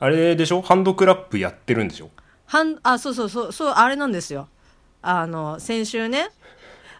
[0.00, 0.04] ー。
[0.04, 0.60] あれでしょ？
[0.62, 2.10] ハンドクラップやってるんでしょ？
[2.46, 3.52] はんあそうそうそう。
[3.52, 4.48] そうあれなんですよ。
[5.02, 6.28] あの先週ね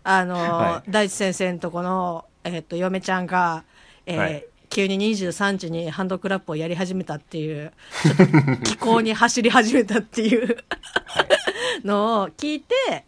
[0.02, 0.90] あの、はい。
[0.90, 3.64] 大地先生のとこの、えっと嫁ちゃんが、
[4.07, 10.57] えーはい急に23時にハンドクラップをやり始めたっていうちょっと奇行に走り始めたっていう
[11.85, 13.05] のを聞いて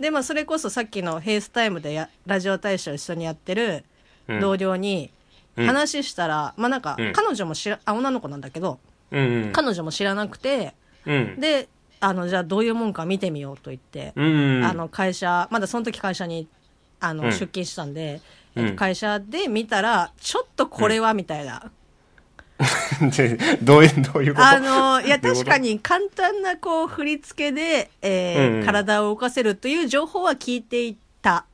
[0.00, 3.84] でまあそれこそさっきの FaceTime でやラジオ体操一緒にやってる
[4.26, 4.40] うん。
[4.40, 5.12] 同僚に
[5.56, 5.66] うん。
[5.66, 7.12] 話したら、まあなんかうん。
[7.12, 8.80] 彼女も知らあ女の子なんだけど
[9.12, 9.52] うんうん。
[9.52, 10.74] 彼女も知らなくて
[11.06, 11.40] うん。
[11.40, 11.68] で
[12.00, 14.22] あのじゃあどういうもんか見てみようと言って、う
[14.60, 14.64] ん。
[14.64, 16.48] あの会社まだその時会社に
[16.98, 17.30] あの、うん。
[17.30, 18.20] 出勤したんで、
[18.76, 21.70] 会社で見たらちょっとこれはみたいな、
[23.16, 24.46] でどういうどういうこと？
[24.46, 28.66] あのいや確かに簡単なこう振り付けで、えーうんうん。
[28.66, 31.46] 体を動かせるという情報は聞いていた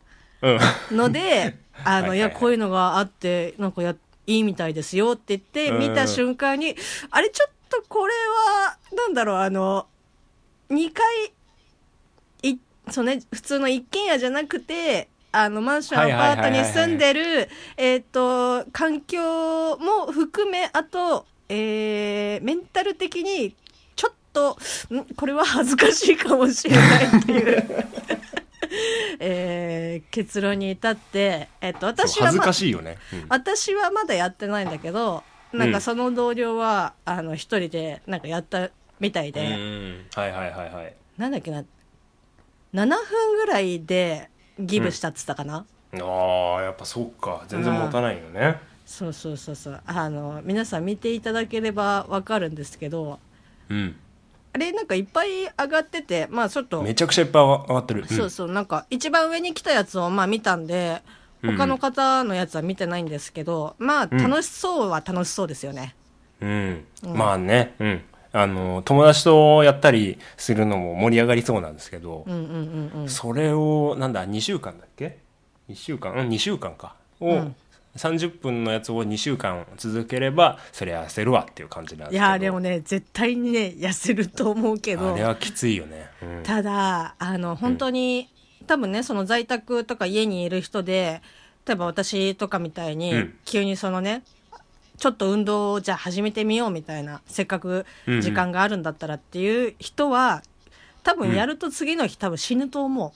[0.42, 0.58] うん。
[0.96, 2.18] ので あのはいはいはい。
[2.18, 3.94] いやこういうのがあってなんかや
[4.26, 5.78] いいみたいですよって言ってうん。
[5.78, 6.76] 見た瞬間に、
[7.10, 8.12] あれちょっとこれ
[8.58, 9.86] はなんだろうあの
[10.70, 11.32] 2階
[12.42, 12.58] い
[12.90, 23.54] そうね普通の一軒家じゃなくてあのマンションアパートに住んでるえっと環境も含めあと、えーメンタル的に
[23.94, 24.58] ちょっと
[24.92, 25.04] ん？
[25.14, 27.64] これは恥ずかしいかもしれないっていう。
[29.18, 33.26] えー結論に至って、えっと、私は、ま恥ずかしいよね、うん。
[33.28, 40.94] 私はまだやってないんだけどなんかその同僚は、あの一人でなんかやったみたいで、うんはいはいはいはい。
[41.18, 41.64] なんだっけな。
[42.72, 42.86] 7分
[43.36, 44.30] ぐらいで
[44.60, 47.44] ギブしたっつったかな、ああやっぱそうか。
[47.48, 48.58] 全然持たないよね。
[48.86, 49.80] そうそうそうそう。
[49.86, 53.18] あの皆さん見ていただければわかるんですけど
[53.68, 53.96] うん。
[54.52, 61.02] あれなんかいっぱい上がっててまあちょっとめちゃくちゃいっぱい上がってる、そうそうなんか一番上に来たやつをまあ見たんで
[61.42, 61.56] うん。
[61.56, 64.18] 他の方のやつは見てないんですけど、まあうん。
[64.18, 65.94] 楽しそうは楽しそうですよね、
[66.40, 72.40] うん、まあね、うん、あの友達とやったりするのも盛り上がりそうなんですけど、うん、うん
[72.94, 73.08] うんうん。
[73.08, 75.18] それをなんだ2週間だっけ
[75.68, 76.12] ？1週間？
[76.12, 76.94] うん2週間か。
[77.20, 77.56] を、うん。
[77.96, 82.30] 30分のやつを2週間続ければそれ痩せるわっていう感じなんですいけど。
[82.32, 85.14] やでもね絶対にね痩せると思うけど。
[85.14, 88.28] あれはきついよね、うん、ただあの本当に、
[88.68, 91.20] 多分ねその在宅とか家にいる人で
[91.66, 93.34] 例えば私とかみたいに、うん。
[93.44, 94.22] 急にそのね
[95.00, 97.86] ちょっと運動をじゃあ始めてみようみたいなせっかく
[98.20, 100.42] 時間があるんだったらっていう人は
[101.02, 103.12] 多分やると次の日多分死ぬと思う。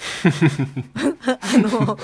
[1.26, 1.98] あの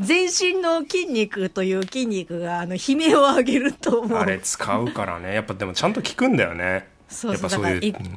[0.00, 4.18] 全身の筋肉という筋肉があの悲鳴を上げると思う。
[4.18, 5.34] あれ使うからね。
[5.34, 6.88] やっぱでもちゃんと効くんだよね。
[7.08, 7.92] そうそうそういう。
[7.92, 8.10] だから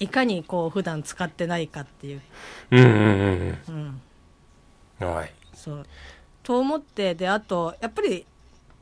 [0.00, 2.20] いかにこう普段使ってないかっていう、
[2.70, 4.00] うんうんうんうん、
[5.00, 5.14] うん。
[5.14, 5.32] はい。
[5.54, 5.86] そう。
[6.42, 8.26] と思ってであとやっぱり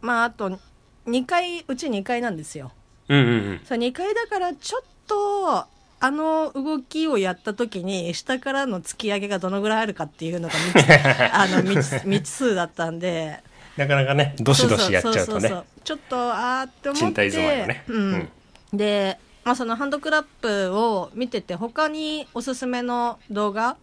[0.01, 0.59] まああと
[1.07, 2.73] 2回うち2回なんですよ。
[3.09, 3.61] うんうんうん。
[3.65, 5.67] そう2回だからちょっと
[5.99, 10.93] あの動きをやった時に下からの突き上げがどのぐらいあるかっていうのが未知
[11.33, 13.41] あの未知未知数だったんで。
[13.77, 15.53] なかなかねどしどしやっちゃうとね。
[15.85, 17.85] ちょっとあーって思って賃貸住まいのね。
[17.89, 18.29] うん。
[18.73, 23.77] で、まあ、そのハンドクラップを見てて他におすすめの動画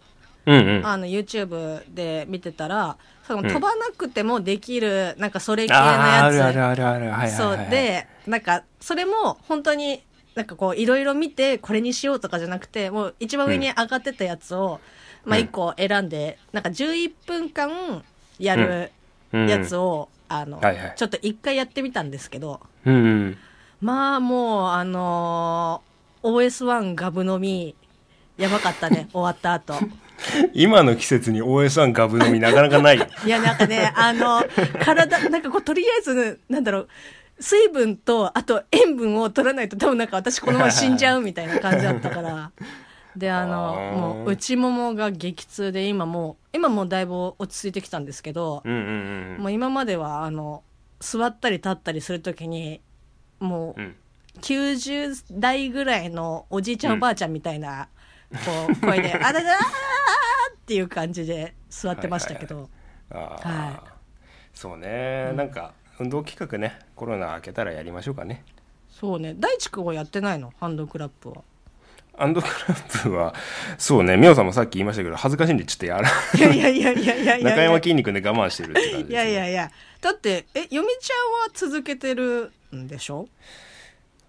[0.46, 0.86] うんうん。
[0.86, 3.48] あの YouTube で見てたらそのうん。
[3.48, 7.04] 飛ばなくてもできるなんかそれ系のあーあるあやつるあるある。
[7.06, 10.02] はいはいはいそうでなんかそれも本当に
[10.34, 14.80] なんかこういろいろ見てこれにしようとかじゃなくてもう一番上に上がってたやつを、
[15.24, 18.04] まあうん1個選んでなんか11分間
[18.38, 18.90] やる
[19.32, 19.48] うん。
[19.48, 20.60] やつを、あの
[20.96, 22.60] ちょっと一回やってみたんですけど
[23.80, 27.74] まあもうあのー OS1 ガブ飲み
[28.38, 29.74] やばかったね 終わった後
[30.54, 32.98] 今の季節に OS1 ガブ飲みなかなかない。
[32.98, 34.42] よ いや、なんかね、あの、
[34.80, 36.88] 体、なんかこう、とりあえず、なんだろう、
[37.40, 42.52] 水分と、あと塩分を取らないと多分なんか私このまま死んじゃうみたいな感じだったから。
[43.16, 43.96] で、あの、あー。
[43.96, 50.62] もう内ももが激痛で今もう、今もうだいぶ落ち着いてきたんですけど、うんうんうんもう今まではあの、
[51.00, 52.80] 座ったり立ったりするときに、
[53.40, 53.96] もう、うん。
[54.40, 57.88] 90代ぐらいのおじいちゃんおばあちゃんみたいな、
[58.44, 59.42] こう声で「あららー!」
[60.54, 62.68] っていう感じで座ってましたけど、
[63.10, 63.84] ああ、は
[64.54, 68.44] そうね、なんか運動企画ねコロナ明けたらやりましょうかね
[68.90, 71.42] そうね大地君はやってないのハンドクラップは
[72.16, 73.34] アンドクラップは
[73.76, 79.70] そうねみおさんもさっき言いましたけど恥ずかしいんでちょっとやらいやいやいやいやいやいや中山筋肉で我慢してるって感じです、ね、いやいやいや
[80.00, 83.26] だってえ嫁ちゃんは続けてるんでしょ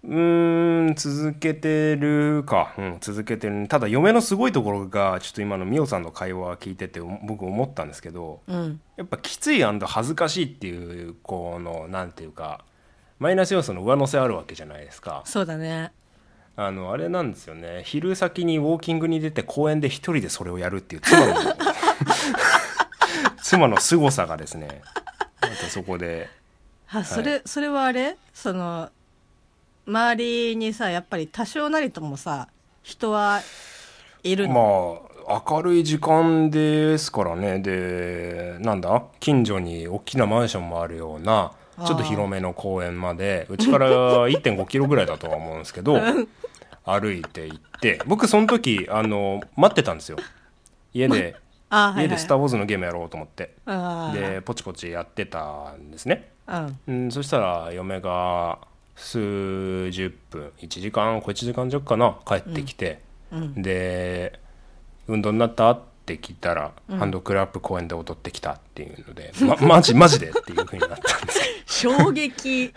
[0.04, 3.66] うーん続けてるか、うん、続けてる。
[3.68, 8.80] ただ嫁のすごいところがちょっと今のみおさんの会話聞いてて僕思ったんですけどうん。
[8.96, 12.64] やっぱきつい恥ずかしいっていうこのなんていうか
[13.18, 15.22] マイナス要素の上乗せあるわけじゃないですか。
[15.24, 15.92] そうだね。
[16.56, 17.82] あのあれなんですよね。
[17.84, 21.34] 昼先にウォーキングに出て公園で一人でそれをやるっていう妻の
[23.42, 24.82] 妻の凄さがですね。
[25.40, 26.28] またそこで。
[26.88, 28.16] あそれ、それはあれ？
[28.32, 28.90] その
[29.86, 30.16] 周
[30.50, 32.48] りにさやっぱり多少なりともさ
[32.82, 33.40] 人は
[34.22, 37.58] いるの、まあ明るい時間ですからね。
[37.58, 39.02] でなんだ？
[39.18, 41.50] 近所に大きなマンションもあるような
[41.84, 43.88] ちょっと広めの公園までうちから
[44.30, 46.00] 1 5キロぐらいだとは思うんですけど
[46.84, 50.18] 歩いて行って僕その時あの待ってたんですよ。
[50.94, 51.34] 家で
[51.70, 53.50] あはいはい家で「スター・ウォーズ」のゲームやろうと思って。
[54.14, 56.30] でポチポチやってたんですね。
[56.46, 56.78] うん。
[56.86, 58.58] うんそしたら嫁が
[58.96, 64.40] 数十分1時間小1時間弱かな帰ってきて、うんで
[65.08, 71.40] 運動になったって聞いたら、ハンドクラップ公園で踊ってきたっていうので、ま、 マジマジでっていうふうになったんです。
[71.40, 72.72] け 衝撃。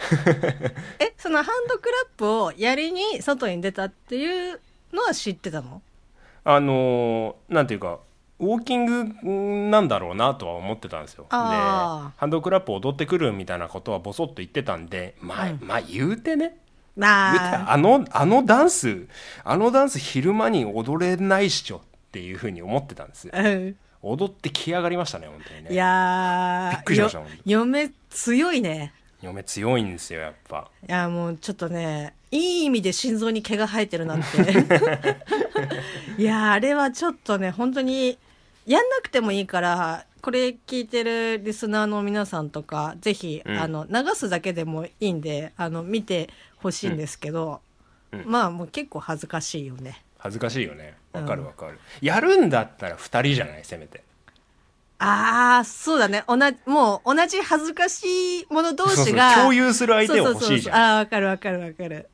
[1.00, 4.60] えそのハンドクラップをやりに外に出たっていう
[4.94, 5.82] のは知ってたの？
[6.46, 8.00] どあのーなんていうか
[8.40, 11.24] ウォーキングなんだろうなとは思ってたんですよ。
[11.24, 16.46] であハンドクラップ踊ってくるみたいなことはボソッと言ってたんでまあ、まあ言うてね。
[16.46, 19.08] 言うてああのあのダンス
[19.44, 21.80] あのダンス昼間に踊れないっしょっ
[22.12, 23.30] ていうふうに思ってたんです
[24.02, 25.72] 踊ってき上がりましたね本当にね。
[25.72, 28.94] いやーびっくりしました嫁強いね。
[29.22, 30.70] 嫁強いんですよやっぱ。
[30.88, 34.28] いやもうちょっとねいい意味で心臓に毛が生えてるなんて。
[36.18, 38.18] いやあれはちょっとね本当に
[38.70, 43.58] やんなくてもいいからこれ聞いてるリスナーの皆さんとかぜひ、うん。
[43.58, 47.62] あの流すだけでもいいんであの見てほしいんですけど、
[48.12, 48.24] うん。
[48.28, 50.04] まあもう結構恥ずかしいよね。
[50.20, 50.94] 恥ずかしいよね。
[51.14, 53.62] わかるわかる、やるんだったら2人じゃない？
[53.64, 54.04] せめて。
[55.00, 56.24] ああそうだね。
[56.28, 60.76] 同じもう同じ恥ずかしい者同士がそうそう共有する相手を欲しいじゃん。
[60.76, 62.08] ああわかるわかるわかる。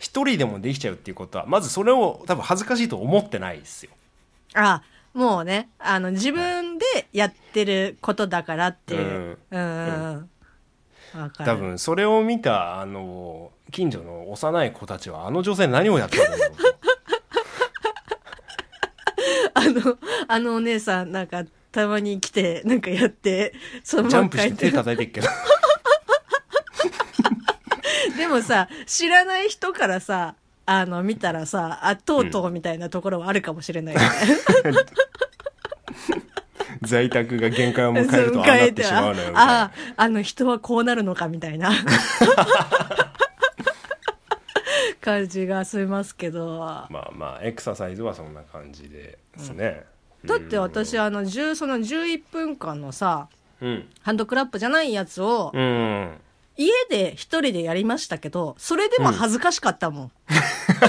[0.00, 3.92] 一人でもできちゃうっていうことはまずそれを多分恥ずかしいと思ってないですよ。
[4.54, 4.82] あ
[5.14, 9.38] もうねあの自分でやってることだからっていう。
[9.50, 10.14] うん。
[10.16, 10.30] うん。
[11.38, 16.64] 多分それを見たあの近所の幼い子たちはあの女性何をやってるんだろうと
[19.54, 25.28] あのあのお姉さんなんかたまに来てなんかやってそのジャンプして手叩いてっけど。
[28.16, 30.34] でもさ知らない人からさ
[30.66, 34.06] あの見たらさあとうとうみたいなところはあるかもしれないよね、
[36.82, 39.62] 在宅が限界を迎えるとああなってしまうのよあな。
[39.64, 41.70] ああの人はこうなるのかみたいな。
[45.00, 46.56] 感じがしますけど。
[46.58, 49.84] まあまあエクササイズはそんな感じですね、
[50.24, 53.28] だって私あの10その11分間のさ
[53.60, 53.88] うん。
[54.00, 56.18] ハンドクラップじゃないやつをうん
[56.56, 60.12] 家で一人でやりましたけどそれでも恥ずかしかったもん、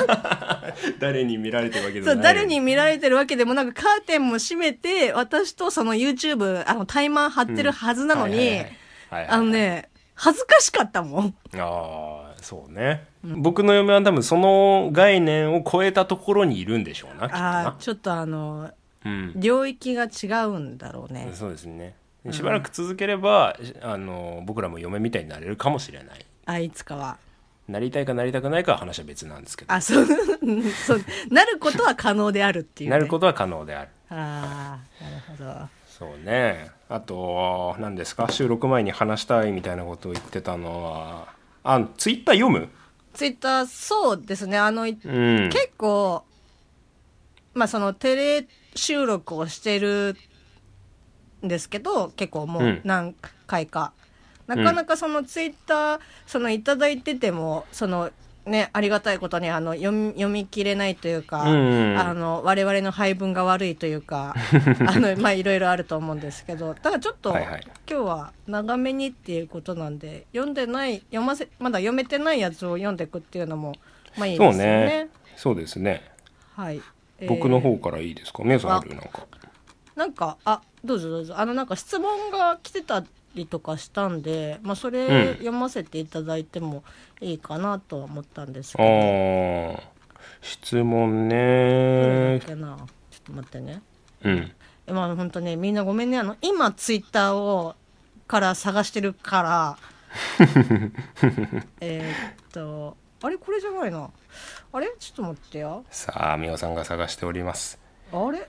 [0.99, 8.63] 誰に見られてるわけでもそうない誰に見られてるわけでもなくカーテンも閉めて私とその YouTube あのタイマー張ってるはずなのに、はいはいはい。
[8.63, 8.76] はい
[9.09, 11.36] はいあのね恥ずかしかったもん。
[11.55, 17.68] ああそうね、僕の嫁は多分その概念を超えたところにいるんでしょうなきっとあな。
[17.70, 18.72] あちょっとあの
[19.03, 19.34] うん。
[19.36, 21.30] 領域が違うんだろうね。
[21.34, 21.95] そうですね
[22.32, 26.26] しばらく続ければ、あの僕らも嫁みたいになれるかもしれない。
[26.45, 27.17] あいつかは。
[27.67, 29.73] なりたいかなりたくないかは話は別なんですけど。
[29.73, 30.05] あそう。
[30.86, 31.01] そう。
[31.32, 33.89] なることは可能であるっていう、ね、なることは可能である。
[34.09, 35.69] ああなるほど。
[35.88, 36.69] そうね。
[36.89, 38.30] あと何ですか？
[38.30, 41.28] 収録前に話したいみたいなことを言ってたのは。
[41.63, 42.69] あツイッター読む？
[43.13, 44.57] ツイッターそうですね。
[44.59, 45.49] あの、うん。
[45.49, 46.23] 結構
[47.55, 50.15] まあそのテレ収録をしてる
[51.45, 53.15] んですけど結構もう何
[53.47, 53.93] 回か、
[54.47, 58.11] なかなかそのツイッターそのいただいててもその
[58.45, 64.35] ね、ありがたいことにあの読み読み切れないというか、うんうんあの我々の配分が悪いというか
[64.87, 67.63] あの、まあ、いろいろあると思うんですけどだからちょっと、はいはい。
[67.89, 73.73] 今日は長めにっていうことなんで読んでない読ませまだ読めてないやつを読んでいくっていうのも
[74.15, 74.85] まあいいですよそうね。
[74.85, 75.07] ね。
[75.35, 76.03] そうですね。
[76.55, 76.81] はい、
[77.19, 77.29] えー。
[77.29, 79.25] 僕の方からいいですか皆さんあるなんか。
[79.95, 81.33] なんかあどうぞどうぞ。
[81.38, 85.33] あのなんか質問が来てたりとかしたんで、まあ、それうん。
[85.33, 86.83] 読ませていただいても
[87.21, 89.79] いいかなとは思ったんですけあど、ー。
[90.41, 92.57] 質問ねちょっ
[93.25, 93.81] と待ってね。
[94.23, 94.51] うん。
[94.88, 96.19] えまあ本当ねみんなごめんね。
[96.19, 97.75] あの今ツイッターを
[98.27, 99.77] から探してるから。
[101.81, 103.38] えーっとあれ？
[103.38, 104.09] これじゃないな。
[104.71, 104.88] あれ？
[104.99, 105.83] ちょっと待ってよ。
[105.89, 107.79] さあみおさんが探しております。
[108.13, 108.47] あれ？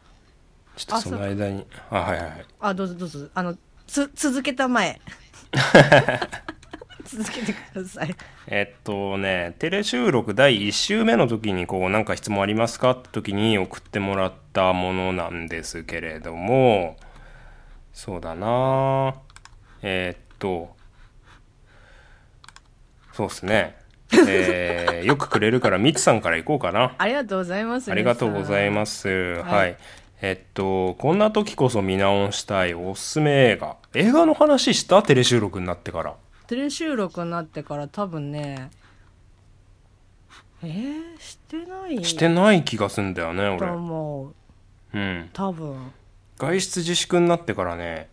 [0.76, 1.66] ちょっとその間に。
[1.90, 2.44] あはいはいはい。
[2.60, 3.28] あどうぞどうぞ。
[3.34, 3.56] あの
[3.86, 5.00] つ続けた前
[7.04, 8.14] 続けてください。
[8.48, 12.90] えっとねテレ収録第1週目の時にこうなんか質問ありますか？
[12.92, 16.96] って時に送ってもらったものなんですけれども。
[17.92, 19.14] そうだな。
[19.82, 20.76] えっと
[23.12, 23.76] そうですね。
[24.28, 26.94] えーよくくれるからみつさんからいこうかな。
[26.98, 29.00] ありがとうございますありがとうございます。
[29.02, 29.42] す。
[29.42, 29.76] はい。
[30.22, 33.76] えっと、こんな時こそ見直したいおすすめ映画。
[33.94, 36.14] 映画の話したテレ収録になってから。
[36.46, 38.70] テレ収録になってから多分ね
[40.62, 42.04] えー、してない？
[42.04, 43.72] してない気がすんだよね、と俺。
[43.72, 44.34] 思う
[44.94, 45.28] うん。
[45.32, 45.92] 多分
[46.38, 48.08] 外出自粛になってからね、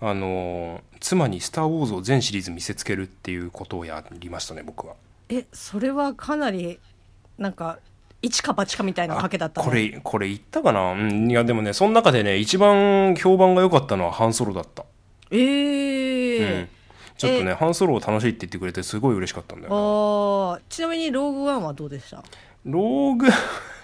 [0.00, 4.94] あのー妻に「スター・ウォーズ」を全シリーズ見せつけるっていうことをやりましたね僕は
[5.28, 6.80] えそれはかなり
[7.36, 7.78] なんか
[8.24, 9.66] 一か八かみたいな賭けだったの？
[9.66, 14.84] これこれ言ったかな、うん、いやでもねその中でね一番評判が良かったのはハンソロだった。
[15.30, 16.60] えー。
[16.60, 16.68] うん、
[17.16, 19.76] ちょっとね、ハンソロを楽しいって言ってくれてすごい嬉しかったんだよね。
[19.76, 20.60] あー。
[20.68, 22.22] ちなみにローグワンはどうでした？
[22.64, 23.26] ローグ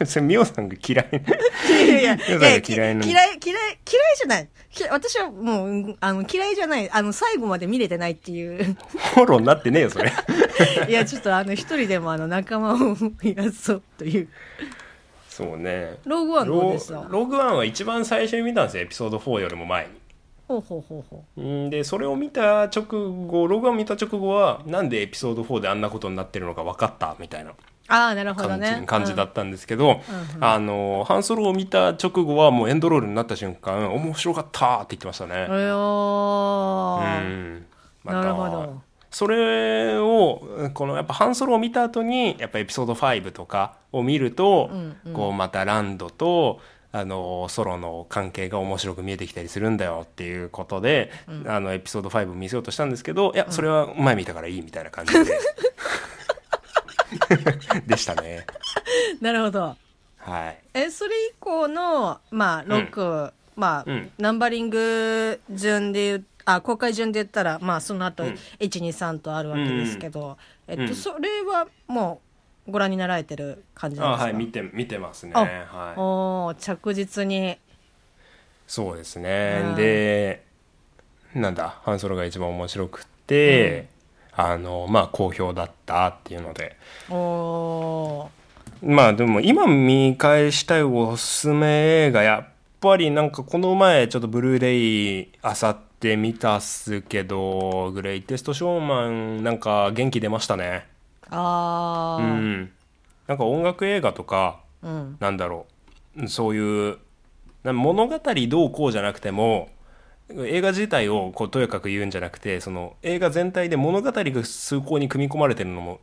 [0.07, 3.39] それミオさんが嫌いいやいや嫌いな嫌い嫌い嫌い嫌い
[4.17, 4.49] じゃない。
[4.71, 6.91] き私はもううんあの嫌いじゃない。
[6.91, 8.65] あの最後まで見れてないっていう。
[9.15, 10.11] フォローになってねえよそれ。
[10.89, 14.29] いやちょっとあの一人でもあの仲間を増やそうという。
[15.29, 15.99] そうね。
[16.07, 16.95] ローグワンどうロでした？
[16.95, 18.83] ーローグワンは一番最初に見たんですよ。
[18.85, 19.91] エピソード4よりも前に。
[20.49, 21.41] ほうほうほうほう。
[21.43, 22.85] んでそれを見た直
[23.27, 27.17] 後ログワン見た直後はなんでエピソード4であんなことになってるのか分かった？
[27.19, 27.51] みたいな。
[27.51, 27.55] う
[27.91, 30.01] ああなるほど感じ,、ね感じだったんですけど、
[30.41, 35.47] あのハンソロを見た直後はもうエンドロールになった瞬間面白かったって言ってましたね。
[35.51, 35.57] うん、
[38.05, 38.81] またなるほど。
[39.11, 45.13] それをこのやっぱハンソロを見た後にやっぱエピソード5とかを見ると、うんうん。
[45.13, 46.61] こうまたランドと
[46.93, 51.11] あのソロの関係が面白く見えてきたりするんだよっていうことで、
[51.47, 55.21] あのエピソード5見せようとしたんですけどいやそれは前見たからいいみたいな感じで、
[57.87, 58.47] でしたね。
[59.21, 59.77] なるほど。
[60.19, 60.59] はい。
[60.75, 64.11] えそれ以降のまあ6、まあ、うん。
[64.19, 68.39] ナンバリング順で言うあ公開順で言ったらまあその後、うん。
[68.61, 70.37] 123とあるわけですけど、
[70.67, 70.95] えっと、うん。
[70.95, 72.21] それはも
[72.67, 74.25] うご覧になられてる感じあなんですか？
[74.27, 75.33] はい見て見てますね。
[75.35, 75.49] あはい。
[75.97, 77.59] おー着実に。
[78.67, 79.75] そうですね、うん。
[79.75, 80.45] で
[81.35, 83.89] なんだハンソロが一番面白くって、
[84.33, 86.77] あのまあ好評だったっていうので。
[88.83, 92.47] まあでも今見返したいおすすめ映画やっ
[92.81, 100.87] ぱりなんかこの前ちょっとブルーレイあさって見たっすけどグレイテストショーマンなんか元気出ましたね。
[101.29, 102.25] あー。
[102.25, 102.73] うん。
[103.27, 105.17] なんか音楽映画とかうん。
[105.21, 105.67] なんだろ
[106.17, 106.27] う。
[106.29, 106.99] そういう
[107.65, 108.19] な物語
[108.49, 109.69] どうこうじゃなくても
[110.47, 116.01] 映画自体をこうとやかく言うんじゃなくてその映画全体で物語が崇高に組み込まれてるのも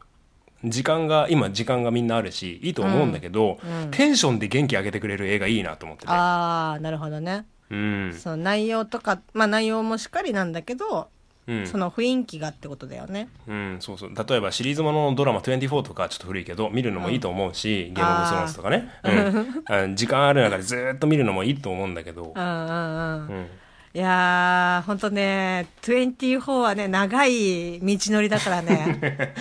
[0.64, 6.12] 時間が今時間がみんなあるしいいと思うんだけど、うんテンションで元気上げてくれる映画いいなと思ってて。
[6.12, 8.14] ああなるほどね、うん。
[8.18, 11.10] その内容とかまあ内容もしっかりなんだけど、
[11.48, 11.68] うん。
[11.68, 13.30] その雰囲気がってことだよね。
[13.48, 14.12] うん、そうそう。
[14.14, 22.34] 例えばシリーズもののドラマ24とかちょっと古いけど見るのもいいと思うし、ゲームオブスローンズとかね、うん、あ時間ある中でずーっと見るのもいいと思うんだけど。
[22.36, 23.38] う、んうんうん。
[23.38, 23.48] うん、
[23.94, 29.34] いやー、ほんとね、24はね、長い道のりだからね、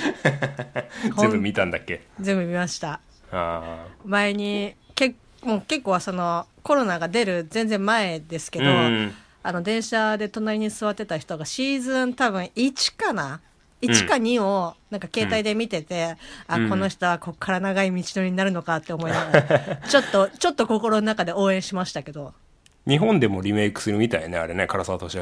[1.18, 2.03] 全部見たんだっけ？
[2.20, 3.01] 全部見ました。
[3.32, 9.14] あ前に、けもう結構その、コロナが出る全然前ですけど、うん。
[9.42, 13.40] あの、電車で隣に座ってた人がシーズン多分1かな
[13.82, 16.16] ？1か2をなんか携帯で見てて、
[16.49, 22.32] あこの人はこっから長い道のりになるのかって思いながら、ちょっとちょっと心の中で応援しましたけど
[22.87, 25.18] 日本でもリメイクするみたいねあれね唐沢俊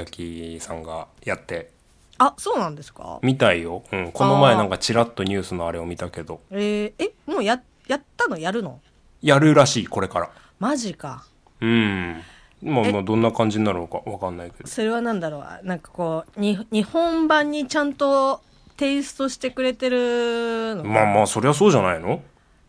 [0.55, 1.71] 明さんがやって。
[2.19, 3.19] あそうなんですか？
[3.23, 6.41] みたいよ、うん、この前なんかちらっとニュースのあれを見たけど。
[6.51, 8.39] えー、えもうややったの？
[8.39, 8.81] やるの？
[9.21, 10.31] やるらしいこれから。
[10.61, 11.25] マジか。
[11.61, 12.23] うん。
[12.63, 14.69] まあまあどんな感じになるのかわかんないけど。
[14.69, 15.67] それはなんだろう？
[15.67, 18.43] なんかこうに日本版にちゃんと
[18.77, 20.85] テイストしてくれてるの？
[20.85, 22.23] まあまあそりゃそうじゃないの？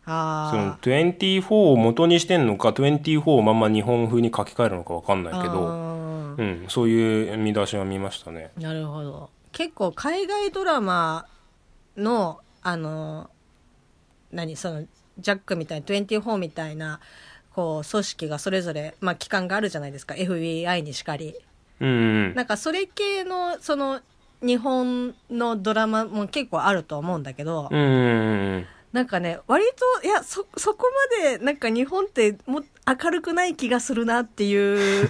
[0.05, 8.51] あその24を元にしてんのか24をまんま日本風に書き換えるのかわかんないけど、あうん、そういう見出しは見ましたね。
[8.57, 9.29] なるほど。
[9.51, 11.25] 結構海外ドラマ
[11.97, 13.29] のあの
[14.31, 14.83] 何その
[15.17, 16.99] ジャックみたいな24みたいな
[17.53, 20.13] こう組織がそれぞれ、まあ、機関があるじゃないですか。
[20.13, 21.35] FBI にしかり。
[21.79, 21.91] うんう
[22.31, 24.01] んなんかそれ系のその
[24.41, 29.65] 日本のドラマも結構あると思うんだけど、うんうんうんなんかね割
[30.01, 30.85] といやそそこ
[31.21, 35.09] までなんか日本っても明るくない気がするなっていう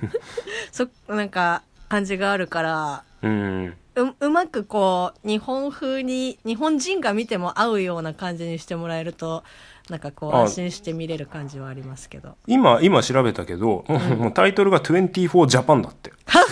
[0.72, 3.76] そなんか感じがあるからうん。
[3.96, 9.44] ううまくこう日本風に日本人が見ても合うような感じにしてもらえると
[9.90, 12.38] なんかこうあ安心して見れる感じはありますけど。
[12.46, 13.84] 今今調べたけど、
[14.16, 16.10] もうタイトルが24ジャパンだって。
[16.30, 16.46] なる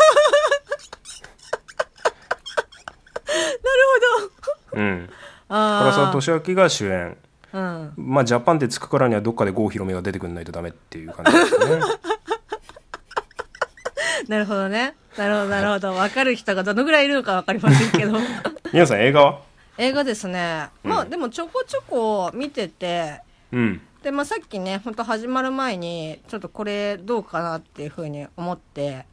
[4.75, 5.13] うんほど。
[5.13, 5.19] あ
[5.49, 7.17] 唐沢あ俊明が主演。
[7.53, 7.93] うん。
[7.97, 11.81] まあジャパンってつくからにはどっかで郷ひろみが出てくんないとダメっていう感じですね。
[14.29, 14.95] なるほどね。
[15.17, 15.93] なるほどなるほど。
[15.95, 18.19] 分かる人がどのぐらいいるのか分かりませんけど。
[18.73, 19.41] 皆さん映画は？
[19.79, 20.69] 映画ですね。
[20.83, 23.23] まあでもちょこちょこ見てて
[23.53, 23.81] うん。
[24.03, 29.07] で、まあ、さっきね本当始まる前にちょっとこれどうかなっていうふうに思って。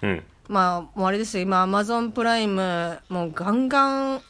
[0.00, 0.24] うん。
[0.48, 1.42] まあもうあれですよ。
[1.42, 4.22] 今アマゾンプライムもうガンガン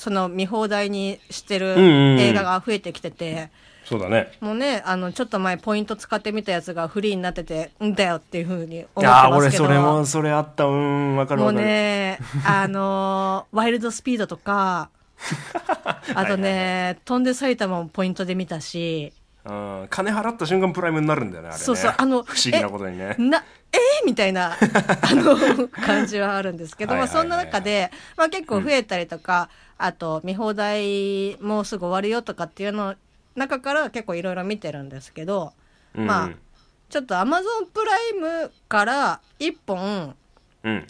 [0.00, 2.20] その見放題にしてるうんうんうん。
[2.20, 3.50] 映画が増えてきてて、
[3.84, 4.32] そうだね。
[4.40, 9.64] もうねあのちょっと前ポイント使ってみたやつがフリーになっててんだよっていうふうに思ってああますけど。
[9.64, 10.64] 俺それもそれあった。
[10.64, 14.88] うんわかるもうわかる、ねあのーワイルドスピードとか
[16.14, 19.12] あとね飛んで埼玉もポイントで見たし。
[19.44, 21.62] うん金払った瞬間プライムになるんだよねあれね。
[21.62, 23.16] そうそうあの不思議なことにね。
[23.18, 23.42] な
[23.72, 29.48] えー、みたいな あの感じはあるんですけど、はいまあ、そんな中で、まあ、結構増えたりとか、
[29.78, 32.94] あと見放題もうすぐ終わるよとかっていうの
[33.34, 35.52] 中から結構いろいろ見てるんですけど、
[35.94, 36.06] うん。
[36.06, 36.30] まあ
[36.88, 40.16] ちょっとアマゾンプライムから一本、
[40.64, 40.86] うん。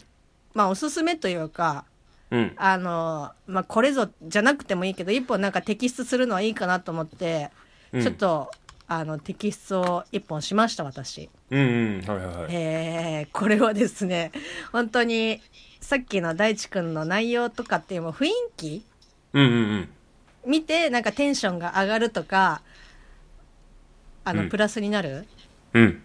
[0.55, 1.85] まあ、おすすめというか
[2.31, 2.53] うん。
[2.57, 7.51] あの、まあ、これぞじゃなくてもいいけど一本なんか摘出するのはいいかなと思って、
[7.93, 8.03] うん。
[8.03, 8.51] ちょっと
[8.93, 11.31] あの摘出を一本しました私。
[11.51, 12.05] うんうん。
[12.05, 12.47] はいはいはい。
[12.51, 14.33] えーこれはですね
[14.73, 15.41] 本当に
[15.81, 18.85] さっきの大地君の内容とかっていうも雰囲気
[19.33, 19.89] うんうんうん。
[20.45, 22.63] 見てなんかテンションが上がるとか
[24.25, 24.49] あの、うん。
[24.49, 25.25] プラスになる
[25.73, 26.03] うん。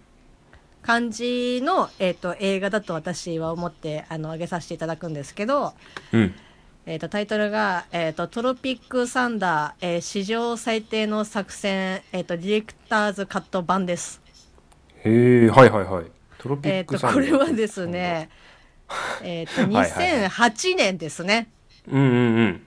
[0.84, 5.74] 感じの、えー、と映画だと私は思ってあの上げさせていただくんですけど、
[6.14, 6.36] うん
[6.88, 14.22] えー、とタイトルが、えーと「トロピックサンダー、えー史上最低の作戦、えー、とディレクターズカット版」です。
[15.04, 16.06] へえはいはいはい。
[16.38, 18.30] トロピえー、とックサンこれはですね、
[19.24, 20.50] えー、とはいはいはい。
[20.52, 21.50] 2008年ですね。
[21.88, 22.62] うんうんうん。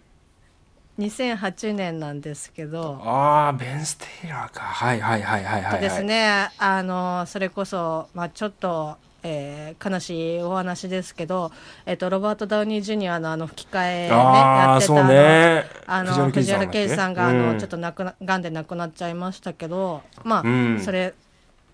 [0.99, 4.62] 2008年なんですけど、ああベン・ステイラーか。
[4.62, 11.53] はいはいはいはいはい、はい、ですねあのそれこそ、まあ、ちょっと、えー悲しいお話ですけど、
[11.87, 17.47] えっとロバート・ダウニー・ジュニアのあの吹き替え、ね、あやってたあの藤原啓治さんが、あうん。
[17.55, 20.81] のちょっと亡くながんで亡くなっちゃいましたけどまあ、うん。
[20.81, 21.14] それ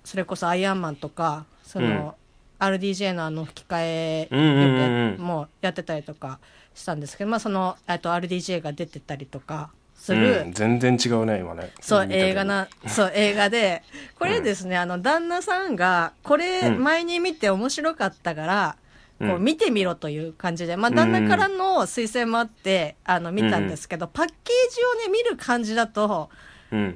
[0.05, 2.15] それこそアイアンマンとかその、
[2.59, 5.15] RDJ のあの吹き替えうんうんうん。
[5.15, 6.39] うんもやってたりとか
[6.75, 9.71] したんですけど、まあ、そのと RDJ が出てたりとか
[10.05, 11.73] する、うん、全然違うね今ね。
[11.81, 13.83] そう映画なそう映画で。
[14.19, 16.85] これですね、あの旦那さんがこれうん。
[16.85, 18.77] 前に見て面白かったから、
[19.19, 19.31] うん。
[19.31, 24.37] こう見てみろという感じで、まあ、旦那からの推薦もあってあの見たんですけど、パッケー
[24.71, 26.29] ジをね見る感じだと
[26.71, 26.95] うん、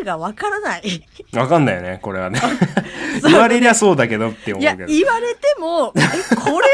[0.00, 1.06] RDJ がわからない。
[1.34, 2.40] わかんないよねこれはね。
[3.22, 4.88] 言われりゃそうだけどって思いうやけど。
[4.88, 6.66] 言われてもえこれ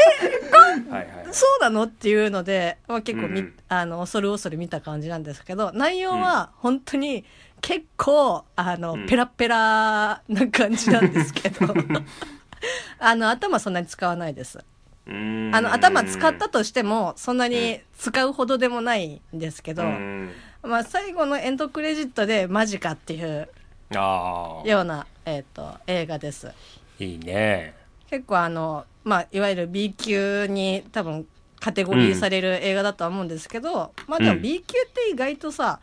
[0.89, 1.83] はいはいそうなの？
[1.83, 7.23] っていうので、まあ、結構み、うんあの恐る恐る見た感じなんですけど内容は本当に
[7.61, 9.05] 結構あの、うん。
[9.07, 11.73] ペラペラな感じなんですけど。
[12.99, 14.59] あの頭そんなに使わないです。
[15.07, 15.51] うん。
[15.53, 20.31] あの頭使ったとしてもそんなに使うほどでもないんですけど、うん。
[20.63, 23.49] まあ、最後のエンドクレジットでマジかっていう
[23.91, 26.51] ような、えー、と映画です。
[26.99, 27.80] いいね
[28.11, 31.25] 結構あの、まあ、いわゆる B 級に多分
[31.61, 34.41] カテゴリーされる映画だとは思うんですけど、まあでもうん。
[34.41, 35.79] B 級って意外とさ、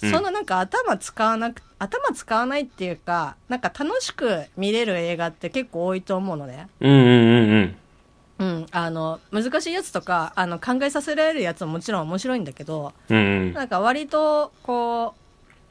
[0.00, 0.10] うん。
[0.10, 6.68] そんななんか頭使わなく頭使わないっていうかなんか楽しく見れる映画って結構多いと思うのね。
[6.80, 7.76] うんうんうんうん。
[8.38, 13.52] うん、あの難しいやつとかあの考えさせられるやつももちろん面白いんだけどうんうん。
[13.52, 15.14] なんか割とこ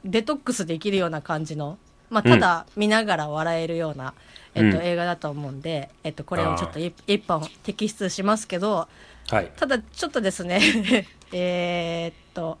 [0.04, 1.78] うデトックスできるような感じの、
[2.10, 4.14] まあ、ただ見ながら笑えるような、
[4.54, 8.88] えっと、うん映画だと思うんで、えっと、これをちょっと一一本摘出しますけど
[9.30, 9.50] はい。
[9.56, 10.60] ただちょっとですね
[11.32, 12.58] えーっと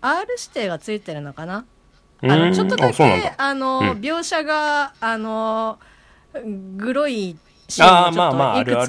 [0.00, 1.64] R 指定がついてるのかな？
[2.22, 2.28] あうん。
[2.50, 3.90] のちょっとだけあの、うん。
[4.00, 5.78] 描写があの
[6.76, 7.36] グロい
[7.68, 8.86] シーンもいく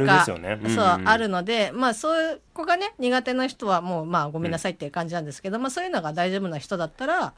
[0.67, 7.33] つかあるのでまあそういう子がね苦手な人はもうまあごめんなさいっていう感じなんですけど、まあそういうのが大丈夫な人だったら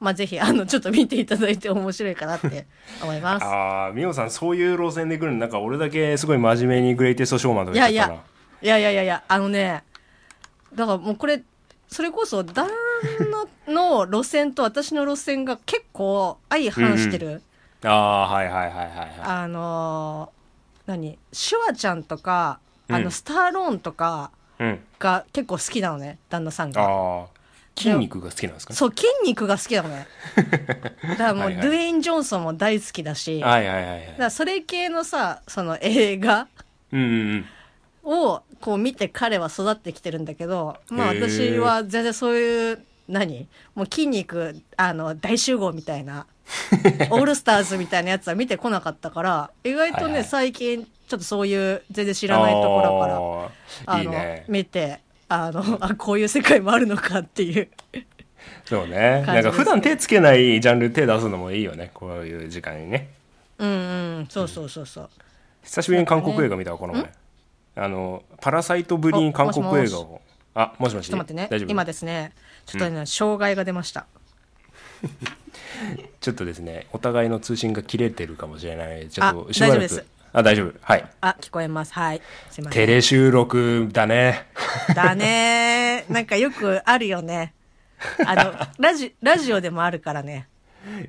[0.00, 2.66] まあぜひあのちょっと見ていただいて面白いかなって
[3.02, 3.44] 思います。
[3.46, 8.20] ああみおさんそういう路線で来るのなんか俺だけすごい真面目にグレイテストショーマンとか言っちゃったな。
[8.60, 9.82] いやいやいやいやあのね
[10.74, 11.42] だからもうこれ
[11.88, 12.68] それこそ旦
[13.66, 17.42] 那の路線と私の路線が結構相反してる。
[17.84, 20.38] ああはいはいはいはいはいあのー
[20.90, 23.04] 何シュワちゃんとかあうん。
[23.04, 24.80] のスターローンとかうん。
[24.98, 26.82] が結構好きなのね旦那さんが。
[26.82, 27.26] ああ
[27.78, 28.76] 筋肉が好きなんですかね？
[28.76, 30.06] そう筋肉が好きなのね。
[31.10, 31.62] だからもうはいはい。
[31.62, 34.14] ドゥエイン・ジョンソンも大好きだしはいはいはいはい。
[34.18, 36.48] らそれ系のさその映画
[36.92, 37.44] うんうんうん。
[38.04, 43.46] をこう見て彼は育ってきてるんだけどまあ私は全然そういう何？
[43.74, 46.26] もう筋肉あの大集合みたいな
[47.10, 50.24] オールスターズみたいなやつは見てこなかったから意外とね、はいはい。
[50.24, 53.06] 最近ちょっとそういう全然知らないところか
[53.86, 54.44] らあのね。
[54.48, 57.68] 見てあのあこういう世界もあるのかっていう。
[58.64, 59.24] そうね。
[59.26, 61.90] なんか普段手つけないジャンル手出すのもいいよね。
[61.94, 63.10] こういう時間にね。
[63.58, 63.72] うんう
[64.20, 64.26] ん。
[64.28, 65.10] そうそうそうそう。
[65.62, 67.12] 久しぶりに韓国映画見たわこの前。
[67.76, 70.20] あのパラサイトぶりに韓国映画を。
[70.54, 71.08] あもしもし。
[71.08, 71.48] ちょっと待ってね。
[71.50, 71.70] 大丈夫？
[71.70, 72.32] 今ですね。
[72.66, 74.06] ちょっとね、障害が出ました。
[76.20, 79.08] ちょっとですねお互いの通信が切れてるかもしれない。
[79.08, 80.74] ちょっとあしばらく大丈夫ですあ大丈夫。
[80.80, 81.06] はい。
[81.20, 81.92] あ聞こえます。
[81.92, 82.22] はい。
[82.50, 82.86] すいません。
[82.86, 84.46] テレ収録だね。
[84.94, 86.04] だね。
[86.10, 87.54] なんかよくあるよね。
[88.26, 90.48] あのラジラジオでもあるからね。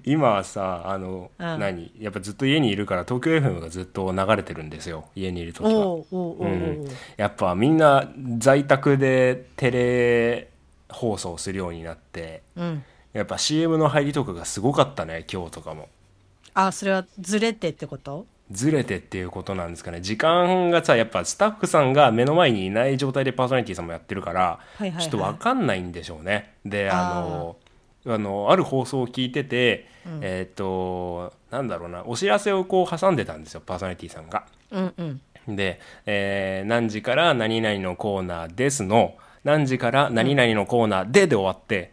[0.04, 1.60] 今はさあの、うん。
[1.60, 1.92] 何？
[2.00, 5.06] やっぱずっと家にいるから東京 FM がずっと流れてるんですよ。
[5.16, 5.70] 家にいる時は。
[5.70, 6.48] おうおうおうおう、う
[6.86, 6.88] ん。
[7.18, 10.50] やっぱみんな在宅でテレ
[10.90, 12.84] 放送するようになってうん。
[13.14, 15.88] やっぱ CM の入りとかがすごかったね今日とかも。
[16.54, 18.26] あそれはずれてってこと？
[18.52, 20.02] ずれてっていうことなんですかね。
[20.02, 25.04] 時間がさやっぱスタッフさんが目の前にいない状態でパーソナリティさんもやってるから、はいはいはい。
[25.04, 26.56] ちょっと分かんないんでしょうね。
[26.66, 27.58] であの
[28.06, 29.88] あのある放送を聞いてて、
[30.22, 34.46] えっ、となんだろうなお知らせをこう挟んでたんですよパーソナリティさんが。
[34.72, 34.94] うん
[35.48, 35.56] うん。
[35.56, 41.92] で、えー何時から何々のコーナーですの何時から何々のコーナーでで終わって、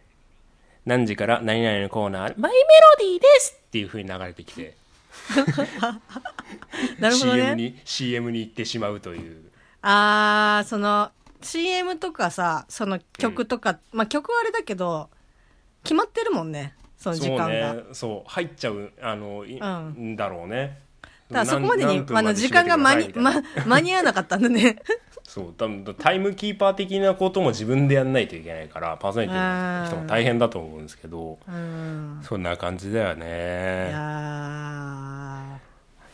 [0.84, 2.62] 何時から何々のコーナーマイメロ
[2.98, 4.74] ディーですっていう風に流れてきて、
[6.98, 9.50] なるほど CM ねに CM に行ってしまうという。
[9.82, 11.10] あーその
[11.42, 15.10] CM とかさその曲とか、まあ曲はあれだけど
[15.84, 17.84] 決まってるもんねその時間が、そうね。
[17.92, 20.12] そう入っちゃうあの、いうん。
[20.12, 20.80] んだろうね。
[21.30, 23.32] だからそこまでにあの時間が間に、ま、
[23.66, 24.76] 間に合わなかったんだね
[25.26, 32.20] そう多分タイムキーパー的なことも自分でやんないといけないからパーソナリティの人も大変だと思うんですけどうん。
[32.22, 35.58] そんな感じだよいねや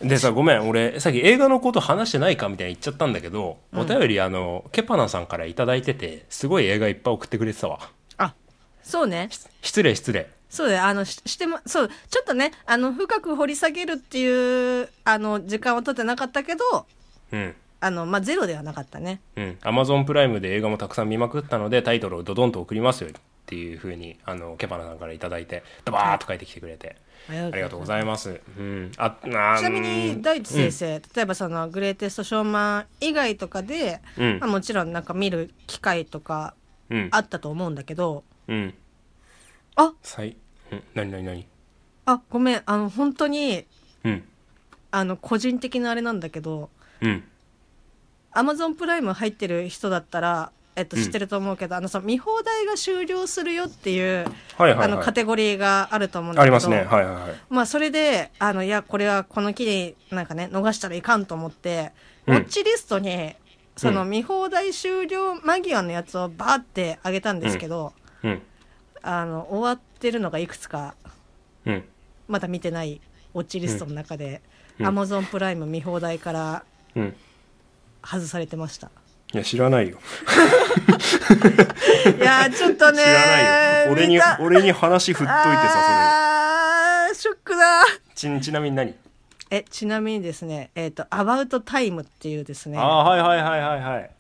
[0.00, 7.78] でさごめん俺さっき映画のこと話してないかみたいに言っちゃったんだけど、お便りあのケパナさんから頂いててすごい映画いっぱい送ってくれてたわ。
[7.78, 7.84] ー
[8.18, 8.34] あ
[8.82, 9.28] そうね。
[9.60, 10.28] 失礼失礼。
[10.50, 10.84] そうだよ。
[10.86, 16.64] あのししてもそうちょっとねあの深く掘り下げるっていうあの時間は取ってなかったけど
[17.32, 19.20] うんあのまあゼロではなかったね。
[19.34, 23.12] うん、アマゾンプライムで映画もたくさん見まくったのでタイトルをドドンと送りますよっ
[23.44, 26.94] ていうふうにあのケパナさんから頂いてドバーッと書いてきてくれて、
[27.28, 34.38] あありがとうございます、うん、ああちなみに大地先生、生、例えばそのグレイテストショーマン以外とかで、うん。
[34.38, 36.54] まあ、もちろんなんか見る機会とか
[36.88, 37.08] うん。
[37.10, 38.74] あったと思うんだけど、うん。
[39.74, 39.92] あ！
[40.02, 40.36] さい
[40.70, 40.82] うん。
[40.94, 41.46] 何何何？
[42.06, 42.62] あごめん。
[42.64, 43.66] あの本当に
[44.04, 44.24] うん。
[44.92, 46.70] あの個人的なあれなんだけど
[47.00, 47.24] うん
[48.34, 51.02] アマゾンプライム入ってる人だったら、えっと、うん。
[51.02, 54.24] 知ってると思うけど、あのさ見放題が終了するよっていう、
[54.56, 54.86] はいはいはい。
[54.86, 56.84] あのカテゴリーがあると思うんだけどありますね。
[56.84, 57.34] はいはいはい。
[57.50, 61.92] まあそれであのいやこれはこの機になんかね逃したらいかんと思って、
[62.26, 62.36] うん。
[62.36, 63.34] ウォッチリストに
[63.76, 64.10] そのうん。
[64.10, 68.42] 見放題終了間際のやつをバーってあげたんですけど、うん。
[69.02, 70.94] あの終わってるのがいくつか
[71.66, 71.84] うん。
[72.28, 73.02] まだ見てない
[73.34, 74.40] ウォッチリストの中で、
[74.78, 74.86] うん。
[74.86, 76.64] アマゾンプライム見放題から
[76.96, 77.16] うん
[78.04, 78.90] 外されてました。
[79.34, 79.98] いや知らないよ。
[82.18, 83.92] いやちょっとね知らないよ。
[83.92, 87.82] 俺に俺に話振っといてさあーショックだ。
[88.14, 88.94] それちちなみに何、
[89.50, 92.78] えちなみにですねえっ、と「アバウトタイムっていうですね。
[92.78, 94.10] ああはいはいはいはいはい。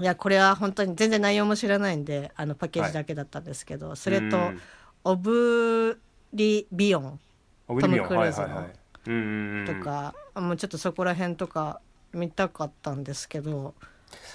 [0.00, 4.60] いやこれは本当に全然内容も知らないんであのパッケージだけだったんですけど、それとうん
[5.02, 6.00] 「オブ
[6.32, 7.18] リビオン
[7.66, 8.46] オブリビオントムクルーズの。
[8.46, 8.72] はいはいはい。
[9.06, 9.78] うんうん」うん。
[9.78, 11.80] とか、もうちょっとそこら辺とか
[12.12, 13.74] 見たかったんですけど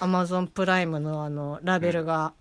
[0.00, 2.32] Amazon Prime のあのラベルが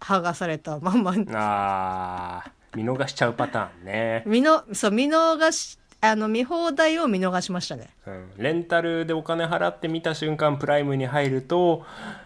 [0.00, 7.90] 剥がされたまんま、あー見逃しちゃうパターンね、見のそう見逃しあの見放題を見逃しましたね。
[8.06, 11.84] うん、レンタルでお金払って見た瞬間プライムに入ると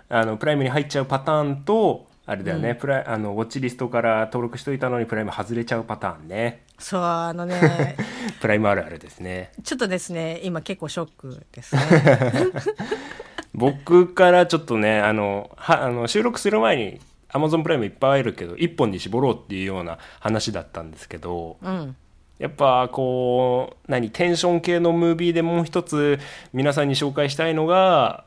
[0.09, 7.97] あのプライムに入っちゃうパターンとあれだよね、プライあのウォッチリストから登録しといたのにプライム外れちゃうパターンねそうあのね
[8.41, 9.53] プライムあるあるですね。
[9.62, 11.83] ちょっとですね今結構ショックですね。
[13.55, 17.01] 僕からちょっとねあのはあの収録する前に
[17.31, 21.97] Amazon プライムいっぱいあるけど1本に絞ろうっていうような話だったんですけどうん。
[22.39, 26.18] やっぱこう何テンション系のムービーでもう一つ
[26.53, 28.25] 皆さんに紹介したいのが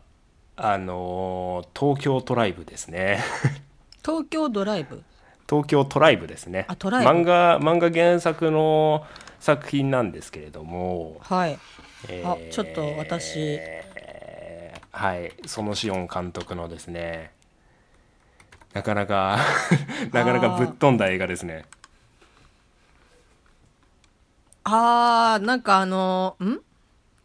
[0.55, 3.19] あの東京トライブですね。
[4.03, 5.03] 東京ドライブ？
[5.49, 6.65] 東京トライブですね。
[6.67, 7.09] あトライブ。
[7.09, 9.05] 漫画漫画原作の
[9.39, 11.57] 作品なんですけれども、はい。
[12.09, 13.59] えあちょっと私。
[14.91, 15.31] はい。
[15.45, 17.31] 園子音監督のですね。
[18.73, 19.39] なかなか
[20.11, 21.65] なかなかぶっ飛んだ映画ですね。
[24.63, 26.59] あーなんかあのん？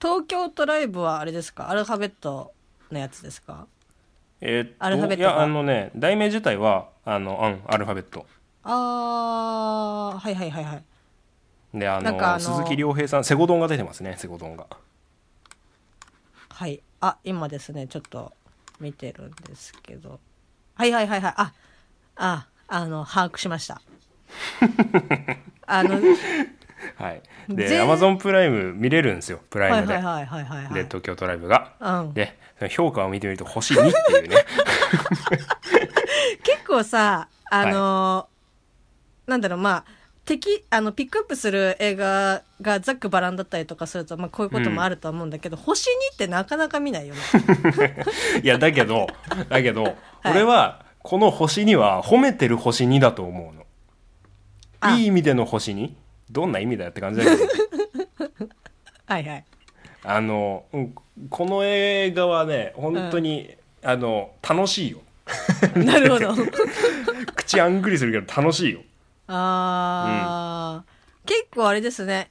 [0.01, 1.71] 東京トライブはあれですか？
[1.71, 2.53] アルファベット
[2.91, 3.67] のやつですか？
[4.45, 5.31] えーっとアルファベットが。
[5.31, 8.27] いやあのね題名自体はあの、うん、アルファベット。
[8.65, 10.85] あーはいはいはいはい。
[11.79, 14.67] であのなんかあの鈴木亮平さんセゴドンが出てますねセゴドンが。
[16.49, 16.83] はい。
[17.01, 18.33] あ今ですねちょっと
[18.81, 20.19] 見てるんですけど。
[20.75, 21.35] はいはいはいはい。
[21.37, 21.53] あ
[22.17, 23.81] ああの把握しました。
[25.67, 26.01] あの
[26.97, 27.23] はい。
[27.49, 30.75] で全アマゾンプライム見れるんですよプライムで、はいはいはいはいはいはい。
[30.75, 32.15] で東京トライブが、うん。
[32.15, 32.37] で
[32.71, 34.37] 評価を見てみると星2っていうね。
[36.45, 38.33] 結構さあのー
[39.31, 39.85] なんだろうまあ
[40.25, 47.21] 敵あのピックアップする映画がざっくばらんだったりとかすると、まあ、こういうこともあると思うんだけど、星2ってなかなか見ないよね。
[48.43, 49.09] いやだけど
[49.49, 53.67] だけど、俺はこの星には褒めてる星2だと思うの。
[54.79, 54.95] あ。
[54.95, 55.93] いい意味での星2
[56.33, 57.49] どんな意味だよって感じだけど。
[59.07, 59.45] はいはい。
[60.05, 60.95] あの、うん
[61.29, 64.99] この映画はね本当に、あの楽しいよ。
[65.77, 66.35] なるほど。
[67.37, 68.81] 口あんぐりするけど楽しいよ。
[69.29, 72.31] あー、結構あれですね。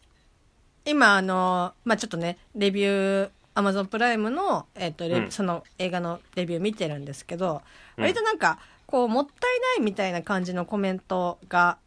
[0.84, 5.32] 今あのまあちょっとねレビューアマゾンプライムの,、えっとうん。
[5.32, 7.62] その映画のレビュー見てるんですけど、
[7.97, 8.04] うん。
[8.04, 11.78] 割となんかこうもったいないみたいな感じのコメントが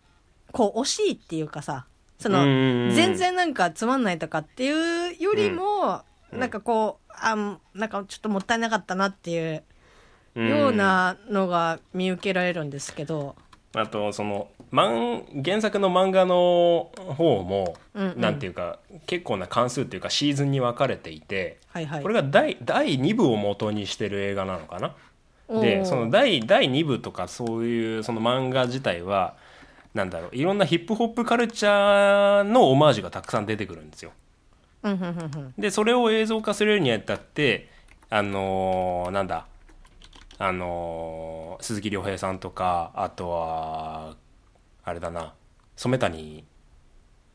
[0.53, 1.87] こう惜しいっていうかさ
[2.19, 2.45] その
[2.95, 6.03] 全然なんかつまんないとかっていうよりも、
[6.33, 6.41] うん。
[6.41, 9.63] なんかこうあなんかちょっともったいなかったなっていう
[10.35, 13.37] うんようなのが見受けられるんですけど、
[13.73, 18.21] あとその漫原作の漫画の方も、うんうん。
[18.21, 22.03] なんていうか結構な関数っていうかシーズンに分かれていて、はいはい。
[22.03, 24.95] これが第第2部を元にしてる映画なのかな？
[25.61, 29.35] でその第第2部とかそういうその漫画自体は
[29.95, 30.37] なんだろう。
[30.37, 34.13] いろんなヒップホップカルチャーのオマージュがたくさん出てくるんですよ。
[35.57, 37.71] でそれを映像化するにあたって
[38.11, 39.47] あのーなんだ
[40.39, 44.17] あのー鈴木亮平さんとかあとは
[44.85, 45.33] あれだな
[45.77, 46.45] 染谷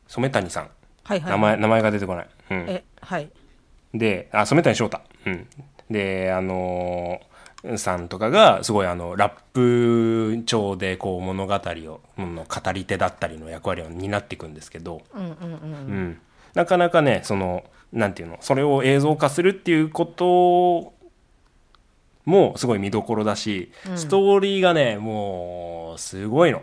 [0.06, 0.70] 染谷さん。
[1.02, 1.30] はいはい。
[1.32, 3.30] 名前名前が出てこない、うん、えはい。
[3.94, 5.48] であ染谷翔太、うん、
[5.90, 7.29] であのー
[7.76, 16.18] さんとかがすごいあのラップ調でこう物語をうん語り手だったりの役割を担っていくんですけど、うんうんうんうん、
[16.54, 20.94] なかなかねそのなんていうのそれを映像化するっていうこと
[22.24, 26.62] もすごい見どころだし、ストーリーがねもうすごいの。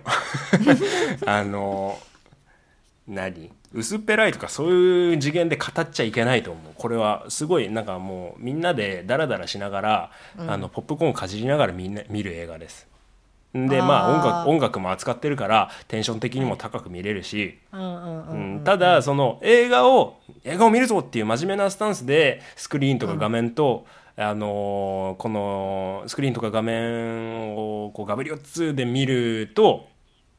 [1.26, 1.98] あの
[3.08, 3.52] 何？
[3.74, 6.74] 薄っぺらいとかそういう次元で語っちゃいけないと思う。
[6.76, 12.88] これはすごいなんかもうみんなでダラダラしながら、あのポップコーンかじりながらみんな見る映画です。
[13.54, 23.86] でまあ音楽音楽も扱ってるからテンション的にも高く見れるし、うんうんうんうんただその映画を映画を見るぞっていう真面目なスタンスでスクリーンとか画面と、
[24.16, 29.88] あのーこのスクリーンとか画面をこうガブリオッツで見ると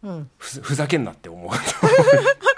[0.03, 0.31] うん。
[0.39, 1.51] ふふざけんなって思う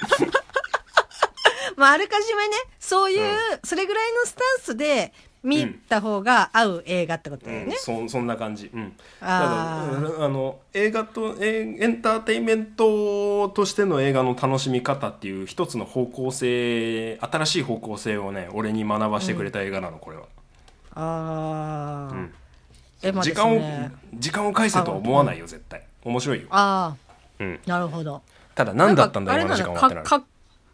[1.80, 5.12] まああらかじめねそういう、それぐらいのスタンスで
[5.42, 7.68] 見た方が合う映画ってことだようん。
[7.68, 7.76] ね。
[7.76, 20.24] そそんな感じ、うん、ああの映画とえエンターテインメントとしての映画の楽しみ方っていう一つの方向性新しい方向性をね俺に学ばしてくれた映画なのこれは、
[20.94, 22.34] ああ、ん。
[23.02, 25.82] えまあ時間を時間を返せとは思わないよ絶対。
[26.04, 26.48] 面白いよ。
[26.50, 27.60] ああ、うん。
[27.64, 28.20] なるほど。
[28.54, 30.06] ただ何だったんだなか今の時間はってなる。
[30.06, 30.26] かか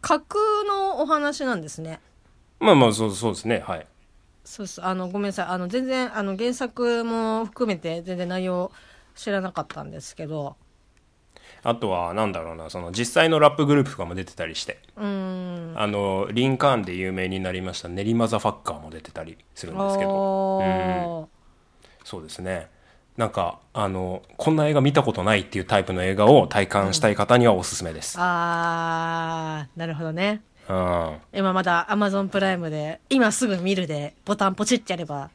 [0.07, 1.99] 架空のお話なんですね。
[2.61, 3.61] まあまあそうそうですね。
[3.67, 3.85] はい。
[4.45, 4.85] そうそう。
[4.85, 5.45] あのごめんなさい。
[5.47, 8.71] あの全然あの原作も含めて全然内容
[9.15, 10.55] 知らなかったんですけど。
[11.61, 14.79] あとはなんだろうなその実際のラップグループとかも出てたりして。
[14.95, 15.73] うーん。
[15.75, 20.09] あのリンカーンで有名になりましたネリマザファッカーも出てたりするんですけど。
[20.11, 21.29] お
[22.05, 22.69] そうですね
[23.17, 30.41] なんかあのこんな映画見たことないっていうタイプの映画を体感したい方にはおすすめです、あーなるほどね。
[30.69, 35.31] うん、今まだアマゾンプライムで今すぐ見るでボタンポチってやれば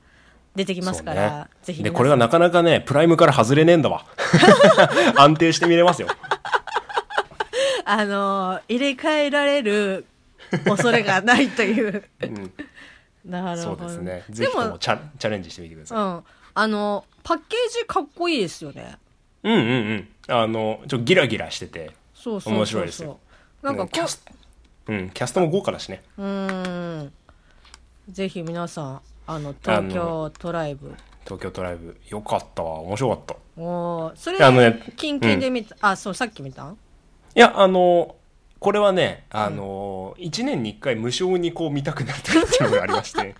[0.54, 1.46] 出てきますから、そうね。
[1.62, 4.06] ぜひでこれがなかなかねプライムから外れねえんだわ。
[5.18, 6.08] 安定して見れますよ。
[7.84, 10.06] あの入れ替えられる
[10.66, 12.04] 恐れがないという、
[13.24, 13.86] なるそほど。
[13.86, 14.24] うですね。
[14.30, 16.24] ぜひともチャチャレンジしてみてください、うん
[16.54, 18.96] あのパッケージかっこいいですよね。
[19.42, 20.08] うん、うんうん。
[20.28, 21.90] あのちょっとギラギラしてて。
[22.14, 23.18] そうそう面白いですよ。
[23.62, 24.24] なんかこキャス
[24.86, 26.02] うんキャストも豪華だしね。
[26.18, 27.12] うーん。
[28.08, 30.94] ぜひ皆さんあの東京トライブ。
[31.24, 31.96] 東京トライブ。
[32.08, 32.80] よかったわ。
[32.80, 33.36] 面白かった。
[33.60, 34.16] おー。
[34.16, 36.64] それあのねキンキンで見た、あそうさっき見た？
[36.64, 36.76] ん
[37.34, 38.16] いやあの
[38.58, 43.34] これはねあの、1年に1回無償にこう見たくなってるっていうのがありまして。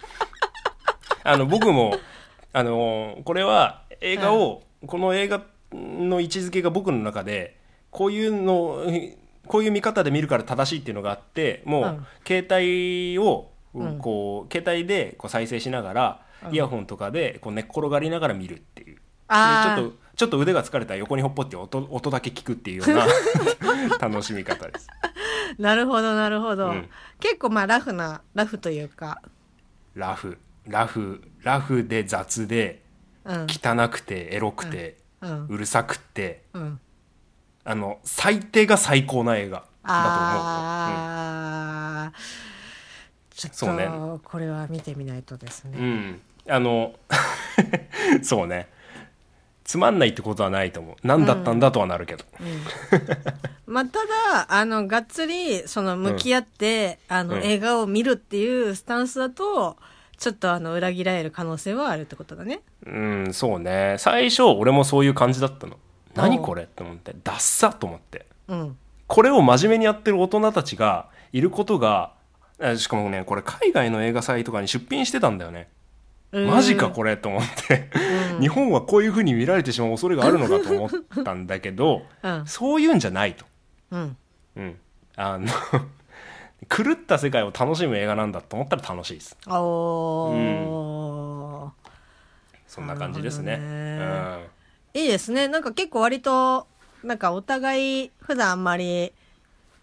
[1.25, 1.97] あの僕も
[2.53, 5.43] あのこれは映画を、この映画
[5.73, 7.59] の位置づけが僕の中で
[7.91, 8.85] こういうの
[9.47, 12.07] こういう見方で見るから正しいっていうのがあってもう、うん。
[12.27, 18.97] 携帯をうんこう、携帯でこう再生しながら、イヤホンとかでこう寝っ転がりながら見るっていう。
[18.97, 19.77] であー。
[19.77, 24.89] ちょっとちょっと腕が疲れたら横にほっぽって音音だけ聞くっていうような 楽しみ方です。
[25.59, 26.91] なるほどなるほど、うん。
[27.19, 29.23] 結構まあラフなラフというか。
[29.95, 32.83] ラフラフラフで雑で
[33.25, 33.47] うん。
[33.49, 35.47] 汚くてエロくて、うん。
[35.47, 36.81] うるさくってうん。
[37.65, 39.69] あの最低が最高な映画だと思う。
[39.85, 42.13] ああ、
[43.31, 43.87] ちょっそうね。
[43.87, 46.95] とこれは見てみないとですね、うん、うんあの
[48.23, 48.69] そうね。
[49.65, 50.97] つまんないってことはないと思う。
[51.05, 52.25] 何だったんだとはなるけど、
[53.65, 57.43] まあ、ただあのがっつりその向き合って、あのうん。
[57.43, 59.77] 映画を見るっていうスタンスだと
[60.23, 62.61] ちょっとあの裏切られる可能性はあるってことだね。
[62.87, 63.97] うん、そうね。
[63.99, 65.79] 最初俺もそういう感じだったの。
[66.15, 68.27] 何これって思ってダッサと思って。
[68.47, 68.77] うん。
[69.09, 72.13] これを真面目にやってる大人たちがいることが
[72.61, 75.69] あしかもねこれ海外の映画祭とかに出品してたんだよね。
[76.31, 77.91] マジかこれと思って、
[78.41, 80.91] 日本はこういう風に見られてしまう恐れがあるのかと思っ
[81.25, 82.47] たんだけど、 うん。
[82.47, 83.45] そういうんじゃないと、
[83.91, 84.17] うん。
[84.57, 84.79] うん、
[85.17, 85.47] あの
[86.69, 89.37] 狂った世界を楽しむ映画なんだと思ったら楽しいです。
[89.49, 91.71] おー、
[92.67, 93.59] そんな感じですね。
[93.59, 94.43] なる
[94.95, 95.49] いいですね。
[95.49, 96.67] なんか結構割と
[97.03, 99.13] なんかお互い普段あんまり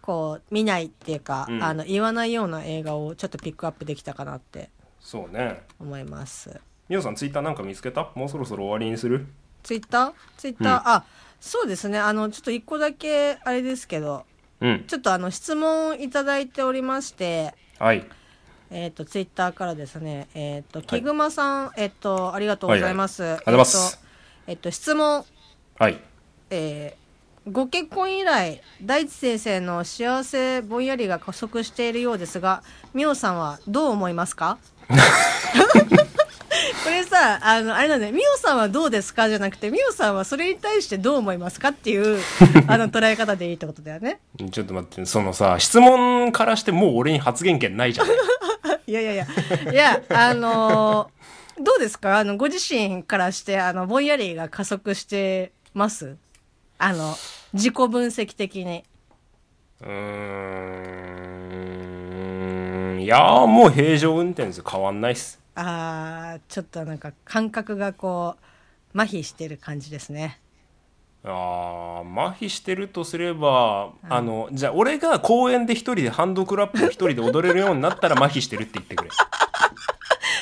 [0.02, 1.64] こう見ないっていうか、うん。
[1.64, 4.68] あの言わないような映画をちょっとピックアップできたかなってうん、
[5.02, 5.64] そうね。
[5.80, 6.62] 思います。
[6.88, 8.10] みおさんツイッターなんか見つけた？
[8.16, 9.28] もうそろそろ終わりにする？
[9.64, 10.14] ツイッター？
[10.38, 10.88] ツイッター、うん。
[10.88, 11.04] あ
[11.42, 12.00] そうですね。
[12.00, 14.26] あのちょっと一個だけあれですけど
[14.62, 14.84] うん。
[14.88, 18.06] ちょっとあの質問いただいておりましてはい。
[18.72, 23.42] えっ、とツイッターからですねえっ、と木熊さん、えっ、とありがとうございます、はいはい。
[23.48, 24.00] ありがとうございます。
[24.48, 25.26] えっ、と、えっと質問。
[25.78, 26.00] はい。
[26.50, 27.00] えー
[27.52, 34.60] ご結婚以来大地先生の幸せぼんやりが加速しているようですがみおさんはどう思いますか？
[36.84, 42.20] これさあのあれなんだよみおさんはどうですかじゃなくてみおさんはそれに対してどう思いますかっていう
[42.68, 44.20] あの捉え方でいいってことだよね。
[44.52, 48.16] ちょっと待ってそのさ質問からしてもう俺に発言権ないじゃない。
[48.88, 49.28] いやいやいや。
[49.72, 51.20] いやあのー
[51.62, 52.20] どうですか？
[52.20, 56.16] あのご自身からしてあのぼんやりが加速してます？
[56.78, 57.18] あの
[57.54, 58.86] 自己分析的に。
[59.82, 59.90] うー
[62.96, 63.02] ん。
[63.02, 68.36] いやーもう平常運転です変わんないっすあーちょっとなんか感覚がこ
[68.94, 70.40] う麻痺してる感じですね。
[71.24, 79.10] あー麻痺してるとすれば、あのじゃあ俺が公園で一人でハンドクラップを一人で踊れるようになったら麻痺してるって言ってくれ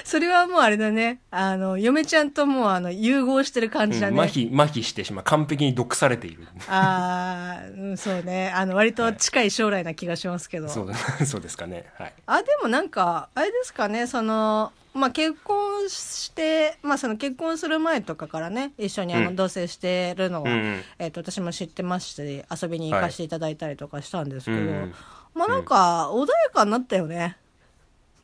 [0.07, 1.19] それはもうあれだね。
[1.31, 5.25] あの嫁ちゃんともうあの融合してる感じだね、うん麻痺麻痺してしまう。
[5.25, 6.47] 完璧に毒されている。
[6.69, 8.49] ああ、うん、そうね。
[8.55, 10.95] あの割と近い将来な気がしますけど、そうだ
[11.27, 11.87] そうですかね。
[11.97, 12.13] はい。
[12.25, 14.07] あでもなんかあれですかね。
[14.07, 19.35] そのまあ、結婚して、まあ、その結婚する前とかからね一緒にあのうん。
[19.35, 20.83] 同棲してるのは、うんうん。
[20.99, 24.93] えっと私も知ってまして遊びに行かせていただいたりとかしたんですけど、うん
[25.33, 27.35] まあなんか穏やかになったよね。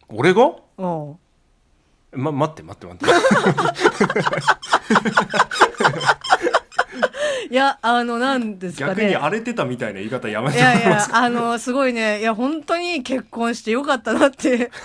[0.07, 0.53] 俺が？
[0.77, 1.17] うん
[2.15, 3.05] ま待って待って待って。
[7.49, 8.95] いやあのなんですかね。
[8.95, 12.19] 逆に荒れてたみたいな言い方やめいてもらやいやあのすごいね。
[12.19, 14.71] いや本当に結婚してよかったなって。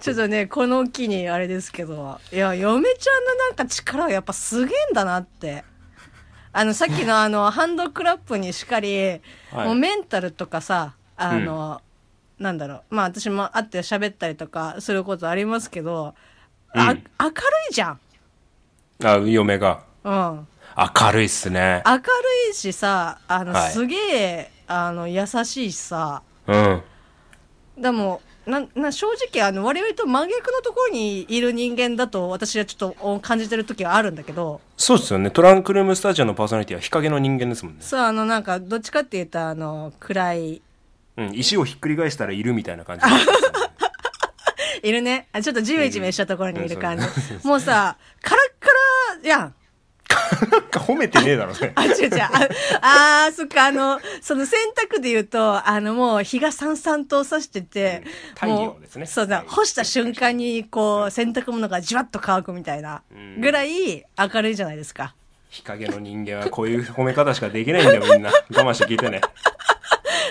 [0.00, 2.18] ちょっとねこの機にあれですけど。
[2.32, 5.64] いや嫁ちゃんのなんか力はやっぱすげえんだなって。
[6.52, 9.20] あのさっきのあのハンドクラップにしかり、
[9.52, 9.66] はい。
[9.66, 11.80] もうメンタルとかさあの、
[12.38, 12.94] なんだろう。
[12.94, 16.14] まあ私も会って喋ったりとかすることありますけど、
[16.74, 16.86] あうん。
[16.88, 17.02] 明る
[17.70, 18.00] いじゃん。
[19.04, 19.84] あ嫁が。
[20.04, 20.46] うん。
[20.76, 21.82] 明るいっすね。
[21.86, 22.02] 明る
[22.50, 23.70] いしさあの、はい。
[23.72, 26.22] すげえあの優しいしさ。
[26.46, 26.82] うん。
[27.78, 34.60] でもなな正直あの我々と真逆のところにいる人間だと私はちょっとお感じてる時はあるんだけど。
[34.76, 35.30] そうですよね。
[35.30, 40.62] トランクルームスタジオのパーソナリティは日陰の人間ですもんね、そうあのなんかどっちかっていうとあの暗い
[41.28, 43.04] うん、石をひっくり返したらいるみたいな感じ。
[44.82, 45.28] いるね。
[45.32, 47.06] あちょっとジメジメしたところにいる感じ、
[47.46, 48.68] もうさカラッカ
[49.22, 49.54] ラやん。
[50.50, 52.22] なんか褒めてねえだろうねあ、違う違う。
[52.80, 59.06] ああー、そっか、あの、その洗濯で言うと、あの、もう日がさんさんと差してて、うん太陽ですね。
[59.06, 63.40] そうだ、干した瞬間に、こう、洗濯物がじわっと乾くみたいなうん。
[63.40, 65.14] ぐらい明るいじゃないですか。
[65.50, 68.30] 日陰の人間はこういう褒め方しかできないんだよみんな。
[68.30, 69.20] 我慢して聞いてね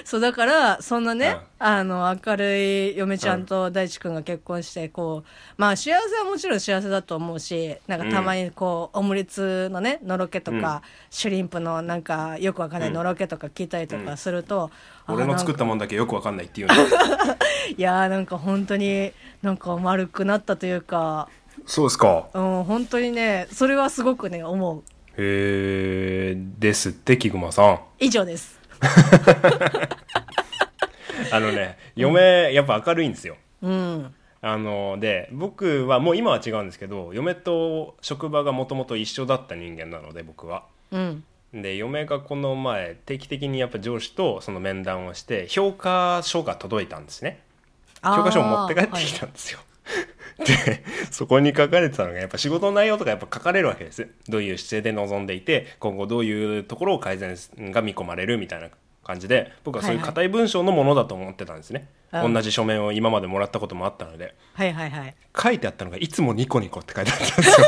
[0.05, 1.67] そう、だから、そんなね、うん。
[1.67, 14.71] あの、明るい嫁ちゃんと大地君が結婚して、こう、まあ、幸せはもちろん幸せだと思うし、なんかたまにこう、オムレツのね、のろけとか、シュリンプのなんか、よくわかんないのろけとか聞いたりとかすると、
[15.07, 16.73] 俺の作ったもんだけよくわかんないっていうの。
[17.77, 21.27] いやーなんか本当になんか丸くなったというか、
[21.65, 22.27] そうですか。
[22.33, 24.83] うん、本当にねそれはすごくね思う。
[25.17, 27.79] へえですって菊間さん。
[27.99, 28.60] 以上です
[31.31, 33.37] あのね嫁やっぱ明るいんですよ。
[33.61, 34.15] うん。
[34.43, 40.63] あので僕はもう今は違うんですけど嫁と職場がもともと一緒だった人間なので僕は。
[40.91, 41.23] うん。
[41.53, 47.39] で嫁がこの前定期的にやっぱ上司とその面談をして評価書が届いたんですね。
[48.01, 48.17] あー。
[48.17, 49.59] 評価書を持って帰ってきたんですよ、
[50.39, 57.35] でそこに書かれてたのがやっぱ仕事の内容とかやっぱ書かれるわけですどういう姿勢で臨んでいて今後どういうところを改善
[57.71, 58.69] が見込まれるみたいな
[59.03, 60.13] 感じで僕はそういうはいはい。
[60.13, 64.35] 硬い文章のものだと思ってたんですね、うん同じ書面を今までもらったこともあったので。
[64.53, 65.15] はいはいはい。
[65.33, 67.67] 書いてあったのがいつもニコニコって書いてあったんですよ。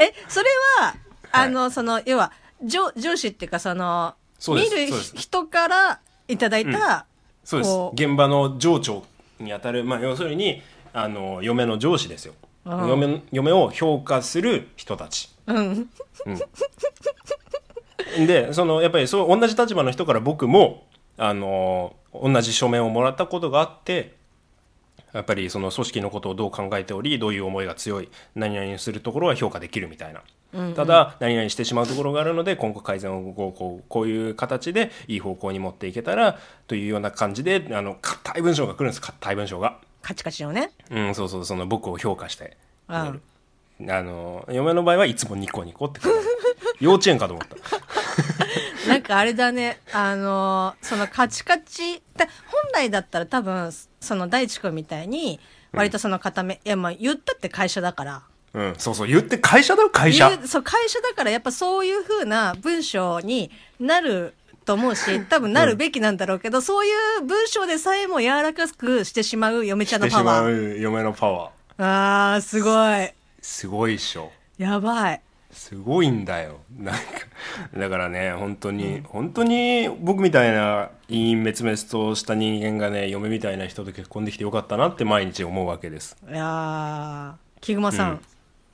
[0.00, 0.48] えそれ
[0.80, 0.94] は
[1.32, 2.32] あの、その要は
[2.64, 4.14] 上上司っていうかその
[4.48, 7.04] 見る人からいただいた、
[7.50, 7.60] そう
[7.96, 8.06] です。
[8.06, 9.02] 現場の上長
[9.40, 12.34] にあたる、まあ、要するにあの嫁の上司ですよ。
[12.64, 15.34] うん嫁嫁を評価する人たち。
[15.46, 15.88] うん。
[18.26, 20.86] でそのやっぱりそう同じ立場の人から僕も
[21.16, 24.14] あの同じ書面をもらったことがあって
[25.12, 30.22] やっぱりその組織のことをどう考えておりどういう思いが強い何々するところは評価できるみたいな、
[30.74, 39.00] ただ何々してしまうところがあるので今後改善をこうこうこういう形でいい方向に持っていけたらというような感じであの硬い文章が来るんです。
[39.00, 39.78] 硬い文章が。
[40.02, 40.70] カチカチのね。
[40.90, 42.56] うん、そうそうその僕を評価して。
[43.88, 46.00] あの嫁の場合はいつもニコニコって
[46.80, 47.56] 幼稚園かと思った
[48.88, 53.70] なんかあれだね、あのーそのカチカチ、だ本来だったら多分、
[54.00, 55.38] その大地君みたいに、
[55.72, 58.22] 割とその固め、いやまあ言ったって会社だから。
[58.52, 70.78] うんそうそう言って会社だよ会社そう、会社だからやっぱそういう風な文章になると思うし、 多分なるべきなんだろうけど、そういう文章でさえも柔らかくしてしまう嫁ちゃんのしてしまパワー。
[70.78, 72.70] う嫁のパワーあー、すご
[73.00, 73.12] い。
[73.40, 75.20] すごいっしょやばい。
[75.52, 76.60] すごいんだよ。
[76.76, 77.00] なんか
[77.76, 86.16] だからね本当に、本当に僕みたいな陰滅滅とした人間がね嫁みたいな人と結婚できてよかったなって毎日思うわけです。
[86.28, 88.20] いやー、キグマさん、うん。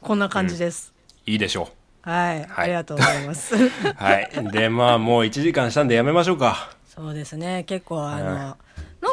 [0.02, 0.92] こんな感じです。
[1.24, 1.70] いいでしょ
[2.02, 2.48] はい、はい。
[2.56, 3.56] ありがとうございます。
[3.56, 3.58] う
[3.96, 4.30] はい。
[4.52, 6.70] でまあもう1時間したんでやめましょうか。
[6.86, 7.64] そうですね。
[7.64, 8.56] 結構あの、は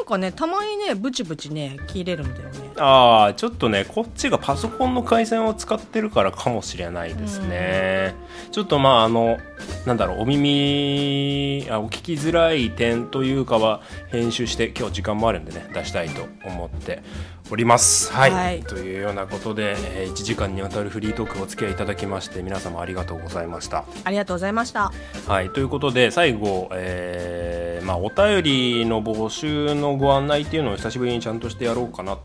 [0.03, 2.71] なんかねたまにねブチブチね切れるんだよね。
[2.77, 8.13] ああちょっとねこっちがパソコンの回線を使ってるからかもしれないですね。
[8.51, 9.37] ちょっとまああの
[9.85, 17.01] なんだろうお耳あお聞きづらい点というかは編集して今日時間もあるんでね出したいと思って
[17.49, 18.11] おります。
[18.11, 18.63] はい、はい。
[18.63, 23.85] というようなことで、えー1時間にわたるフリートークお付き合いいただきまして皆様ありがとうございました。
[24.03, 24.91] ありがとうございました。
[25.27, 32.17] はい、ということで最後、えーまあ、お便りの募集のご案内っていうのを久しぶりにちゃんとしてやろうかな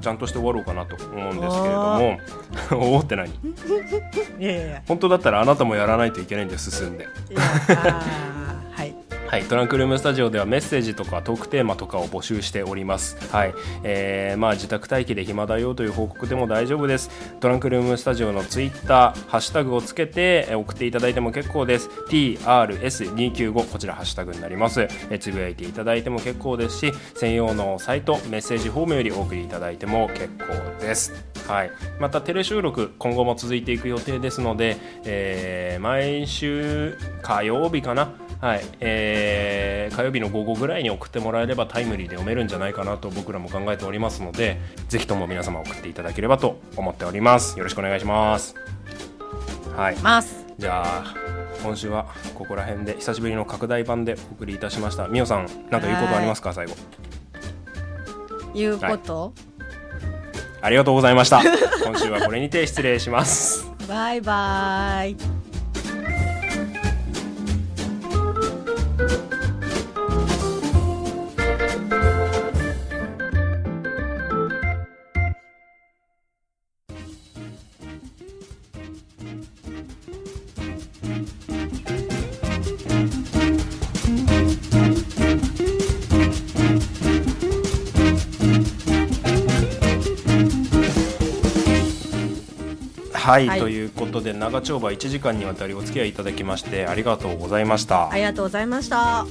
[0.00, 2.18] ちゃんとして終わろうかなと思うんですけれども
[2.72, 3.32] おお って何い。
[4.40, 7.06] やいや本当だったらあなたもやらないといけないんで進んで。
[7.36, 8.94] はい
[9.26, 13.16] はい、トランクルームスタジオではメッセージとかトークテーマとかを募集しております。
[13.32, 17.10] はい、えー、まあ自宅待機で暇だよという報告でも大丈夫です。
[17.40, 21.88] トランクルームスタジオのツイッターハッシュタグをつけて送っていただいても結構です。
[22.08, 24.86] TRS295 こちらハッシュタグになります。
[25.10, 31.12] えつぶやいていただいても結構ですし、専用のサイトメッセージフォームよりお送りいただいても結構です。
[31.48, 38.12] はい、またテレ収録今後も続いていく予定ですので、えー毎週火曜日かな。
[38.40, 39.13] はい、えー
[39.92, 44.58] 火曜日の午後ぐらいに送ってもらえればタイムリーで読めるんじゃないかなと僕らも考えておりますので
[44.88, 47.58] ぜひとも皆様送っていただければと思っております。
[47.58, 48.54] よろしくお願いします。
[49.76, 49.96] はい。
[49.96, 50.44] ます。
[50.58, 51.14] じゃあ
[51.62, 55.08] 今週はここら辺で久しぶりの拡大版でお送りいたしました。
[55.08, 56.52] みおさん何か言うことありますか？
[56.52, 56.74] 最後。
[58.54, 59.32] いうこと、
[60.60, 61.42] ありがとうございました。
[61.84, 63.68] 今週はこれにて失礼します。
[63.88, 65.43] バイバイ
[93.24, 93.58] はい、はい。
[93.58, 98.10] ということで長丁場1時間にわたりお付き合いいただきましてありがとうございました。
[98.10, 99.24] ありがとうございました。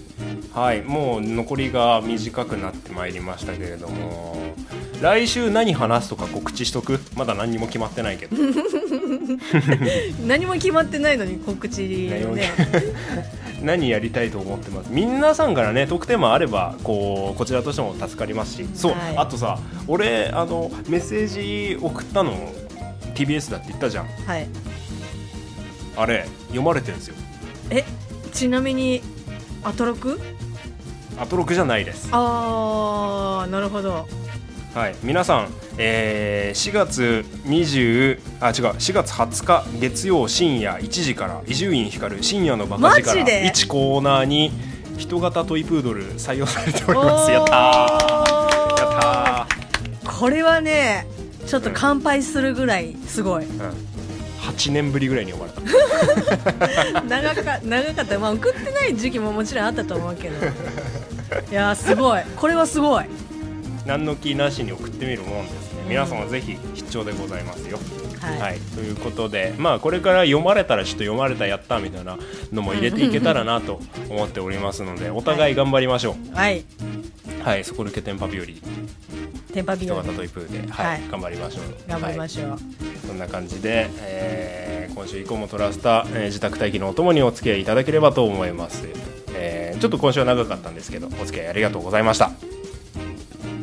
[0.52, 4.56] はい、もう残りが短くなってまいりましたけれども
[5.00, 7.00] 来週何話すとか告知しとく？
[7.16, 8.36] まだ何にも決まってないけど。
[10.26, 12.26] 何も決まってないのに告知ね。
[13.62, 14.88] 何やりたいと思ってます？
[14.92, 18.66] 皆さんからね特典もあればこうこちらとしても助かりますし。
[18.74, 19.18] そう、はい。
[19.18, 22.52] あとさ俺あのメッセージ送ったの
[23.16, 24.08] TBS だって言ったじゃん。
[24.08, 24.48] はい。
[25.96, 27.16] あれ読まれてるんですよ。
[27.70, 27.84] え
[28.32, 29.02] ちなみに
[29.64, 30.20] アトロク？
[31.20, 32.10] アトロクじゃないです。
[32.12, 34.08] あーなるほど。
[34.74, 44.52] はい、皆さん、えー4月20あ違う4月20日月曜深夜1時から伊集院光深夜のバカ力マジで？1コーナーに
[44.98, 47.32] 人型トイプードル採用されております。
[47.32, 47.56] やったー。
[48.80, 49.48] やっ
[50.04, 51.06] たこれはね
[51.48, 53.44] ちょっと乾杯するぐらいすごい。
[53.46, 53.72] ー、うん、
[54.42, 55.62] 8年ぶりぐらいに呼ばれた。
[57.04, 58.20] 長か長かった。
[58.20, 60.36] まあ送ってない時期ももちろんあったと思うけど。
[61.52, 62.22] いやーすごい。
[62.36, 63.06] これはすごい。
[63.86, 65.84] 何の気なしに送ってみるもんですね。
[65.88, 67.80] 皆様ぜひ必聴でございますよ。
[68.22, 72.18] はい、はい、ということで、まあ、これから読まれたらちょっと読まれたやったみたいな
[72.54, 76.36] のも入れていけたらなと思っておりますのでお互い頑張りましょう。
[76.36, 76.54] はい。
[76.54, 76.66] はい、
[77.64, 78.46] そこ抜けテンパ日和。
[79.54, 81.02] テンパビオ人型トイプーで、はいはい。
[81.12, 81.64] 頑張りましょう。
[81.88, 82.58] 頑張りまょしょう、う、
[83.08, 88.88] そんな感じで、えー今週以降もトラスタ、えー自宅待機のお供にお付き合いいただければと思います、
[89.36, 92.32] えーちょっと今週は長かったんですけどお付き合いありがとうございました。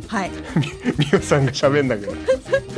[0.08, 0.30] はい。
[0.98, 2.18] みおさんが喋んなくなる。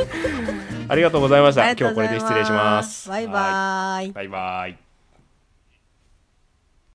[0.89, 1.71] ありがとうございました。
[1.73, 3.09] 今日これで失礼します。
[3.09, 4.13] バイバはイい。
[4.13, 4.92] バイバイ